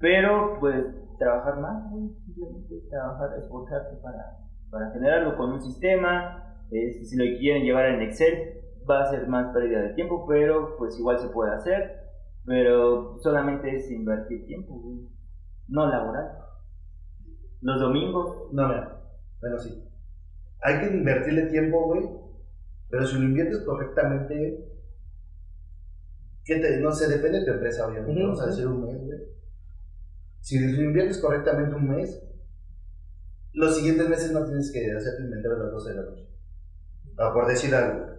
[0.00, 0.84] Pero pues
[1.18, 4.38] trabajar más, güey, simplemente trabajar, esforzarte para,
[4.70, 6.58] para generarlo con un sistema.
[6.72, 10.76] este, si lo quieren llevar en Excel, va a ser más pérdida de tiempo, pero
[10.78, 12.03] pues igual se puede hacer.
[12.46, 15.08] Pero solamente es invertir tiempo, güey.
[15.68, 16.38] No laboral.
[17.62, 19.00] Los domingos, No, mira.
[19.40, 19.82] Bueno, sí.
[20.62, 22.08] Hay que invertirle tiempo, güey.
[22.90, 24.70] Pero si lo inviertes correctamente.
[26.44, 28.22] ¿qué te- no sé, depende de tu empresa, obviamente.
[28.22, 29.18] Vamos a decir un mes, güey.
[30.40, 32.22] Si lo inviertes correctamente un mes,
[33.54, 36.28] los siguientes meses no tienes que hacer tu inventario a las 12 de la noche.
[37.16, 38.13] Ah, por decir algo.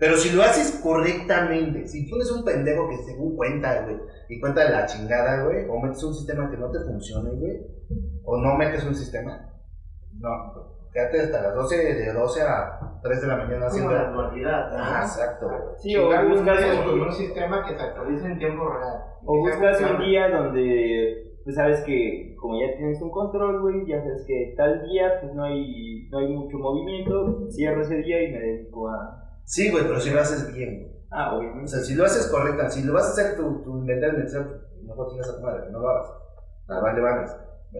[0.00, 3.98] Pero si lo haces correctamente, si tienes un pendejo que según cuenta, güey,
[4.30, 7.60] y cuenta de la chingada, güey, o metes un sistema que no te funcione, güey,
[8.24, 9.46] o no metes un sistema,
[10.18, 10.30] no,
[10.92, 13.90] quédate hasta las 12, de 12 a 3 de la mañana haciendo.
[13.90, 14.76] una actualidad, ¿no?
[14.78, 15.46] Ah, exacto.
[15.78, 19.02] Sí, o buscas un- un sistema que se actualice en tiempo real.
[19.24, 23.98] O buscas un día donde pues sabes que como ya tienes un control, güey, ya
[24.02, 28.32] sabes que tal día pues no hay, no hay mucho movimiento, cierro ese día y
[28.32, 29.19] me dedico a...
[29.50, 30.92] Sí, güey, pero si lo haces bien, güey.
[31.10, 31.68] Ah, O obviamente.
[31.72, 34.46] sea, si lo haces correcta, si lo vas a hacer tu, tu inventario en Excel,
[34.84, 36.08] mejor chingas a tu madre, no lo hagas.
[36.68, 37.26] Ah, vale, vale.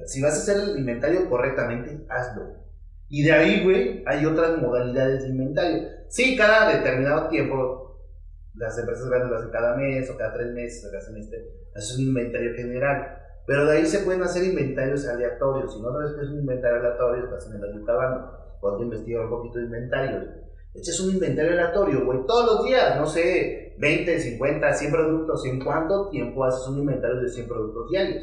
[0.07, 2.57] Si vas a hacer el inventario correctamente, hazlo.
[3.09, 5.89] Y de ahí, güey, hay otras modalidades de inventario.
[6.09, 8.01] Sí, cada determinado tiempo,
[8.55, 11.39] las empresas grandes lo hacen cada mes o cada tres meses, o cada semestre,
[11.77, 13.17] hacen un inventario general.
[13.47, 15.73] Pero de ahí se pueden hacer inventarios aleatorios.
[15.73, 18.39] Si no sabes que es un inventario aleatorio, estás en el ayuntamiento.
[18.61, 20.25] Cuando investigar un poquito de inventarios.
[20.75, 25.45] Echas un inventario aleatorio, güey, todos los días, no sé, 20, 50, 100 productos.
[25.47, 28.23] ¿En cuánto tiempo haces un inventario de 100 productos diarios?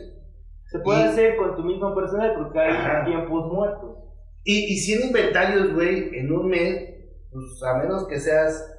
[0.65, 3.05] Se puede Y- hacer con tu mismo personal porque hay Ajá.
[3.05, 3.97] tiempos muertos.
[4.43, 6.89] Y, y 100 inventarios, güey, en un mes,
[7.31, 8.73] pues a menos que seas,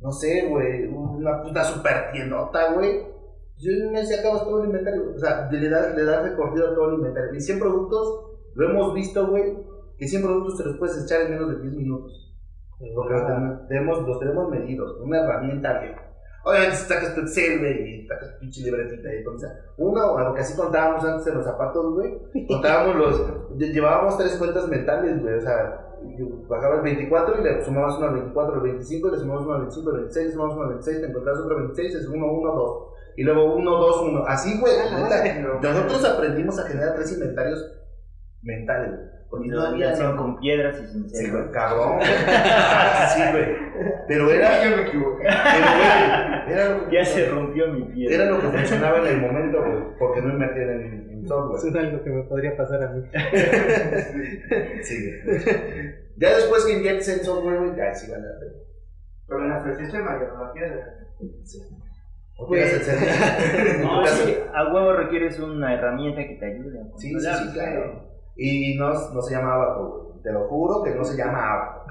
[0.00, 3.02] no sé, güey, una puta super tiendota, güey.
[3.58, 5.12] Yo en un mes ya acabas todo el inventario.
[5.14, 7.34] O sea, le das, le das recorrido a todo el inventario.
[7.34, 9.54] Y 100 productos, lo hemos visto, güey,
[9.98, 12.29] que 100 productos te los puedes echar en menos de 10 minutos.
[12.94, 15.94] Porque los tenemos, los tenemos medidos, una herramienta bien.
[16.42, 19.54] Obviamente sacas tu Excel, güey, y sacas tu pinche libretita y comienza.
[19.76, 22.18] Uno, a lo que así contábamos antes en los zapatos, güey,
[22.48, 23.20] contábamos los,
[23.58, 25.86] lle- llevábamos tres cuentas mentales, güey, o sea,
[26.48, 29.52] bajaba el 24 y le sumabas uno al 24, al 25, y le sumabas uno
[29.54, 32.32] al 25, al 26, le sumabas uno al 26, te encontrabas otro 26, es 1,
[32.32, 32.86] 1, 2.
[33.16, 34.24] Y luego 1, 2, 1.
[34.26, 34.72] Así, güey,
[35.02, 37.62] neta, nosotros aprendimos a generar tres inventarios
[38.42, 38.92] mentales,
[39.42, 42.00] Y todavía no- con piedras y sin Sí, cabrón.
[43.14, 43.46] sí, güey.
[44.08, 45.24] Pero era, Yo me equivoqué.
[45.24, 48.14] pero, güey, era lo que Ya se rompió mi piedra.
[48.16, 51.60] Era lo que funcionaba en el momento, güey, porque no invertían en, en software.
[51.68, 53.02] Es algo que me podría pasar a mí.
[54.82, 55.38] Sí, güey.
[56.16, 58.52] Ya después que inviertes en software, güey, ya sí vale la pena.
[59.28, 60.94] Pero me ofreciste mayor la piedra.
[61.44, 61.58] Sí.
[62.40, 67.52] En No, sí, a huevo requieres una herramienta que te ayude a Sí, sí, sí,
[67.52, 68.09] claro.
[68.36, 70.20] Y no, no se llama abaco.
[70.22, 71.84] Te lo juro que no se llama abaco.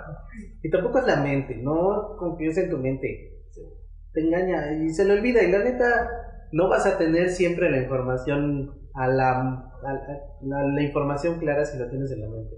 [0.62, 3.36] Y tampoco es la mente, no confíes en tu mente.
[4.14, 5.42] Te engaña y se le olvida.
[5.44, 6.10] Y la neta,
[6.52, 11.64] no vas a tener siempre la información a la, a la, la- la información clara
[11.66, 12.56] si la tienes en la mente.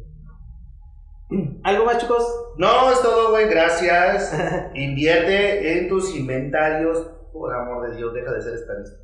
[1.63, 2.53] ¿Algo más, chicos?
[2.57, 4.33] No, es todo, güey, gracias.
[4.75, 7.09] Invierte en tus inventarios.
[7.33, 9.01] Por amor de Dios, deja de ser estadística.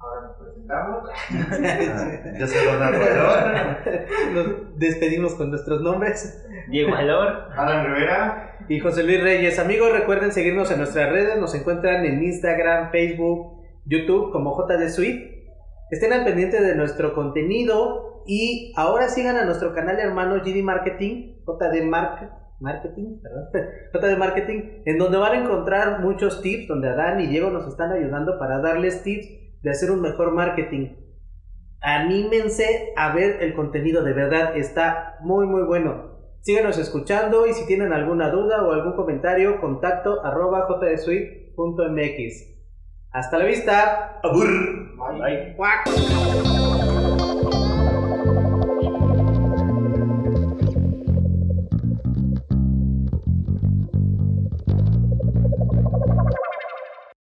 [0.00, 1.10] Ahora nos presentamos.
[2.40, 4.34] Yo soy Ronald Rodón.
[4.34, 6.42] Nos despedimos con nuestros nombres.
[6.70, 7.48] Diego Valor.
[7.54, 8.56] Alan Rivera.
[8.68, 9.58] Y José Luis Reyes.
[9.58, 11.38] Amigos, recuerden seguirnos en nuestras redes.
[11.38, 15.52] Nos encuentran en Instagram, Facebook, YouTube como JD Suite.
[15.90, 18.22] Estén al pendiente de nuestro contenido.
[18.26, 22.30] Y ahora sigan a nuestro canal hermano GD Marketing, JD Mark-
[22.60, 23.48] Marketing, perdón,
[23.94, 27.90] JD Marketing, en donde van a encontrar muchos tips, donde Adán y Diego nos están
[27.90, 29.26] ayudando para darles tips
[29.62, 30.96] de hacer un mejor marketing.
[31.80, 36.10] Anímense a ver el contenido, de verdad, está muy muy bueno.
[36.42, 42.50] Síganos escuchando y si tienen alguna duda o algún comentario, contacto arroba jdsuite.mx.
[43.12, 44.20] Hasta la vista.
[44.22, 44.48] Abur.
[44.96, 45.56] Bye.
[45.56, 46.59] Bye.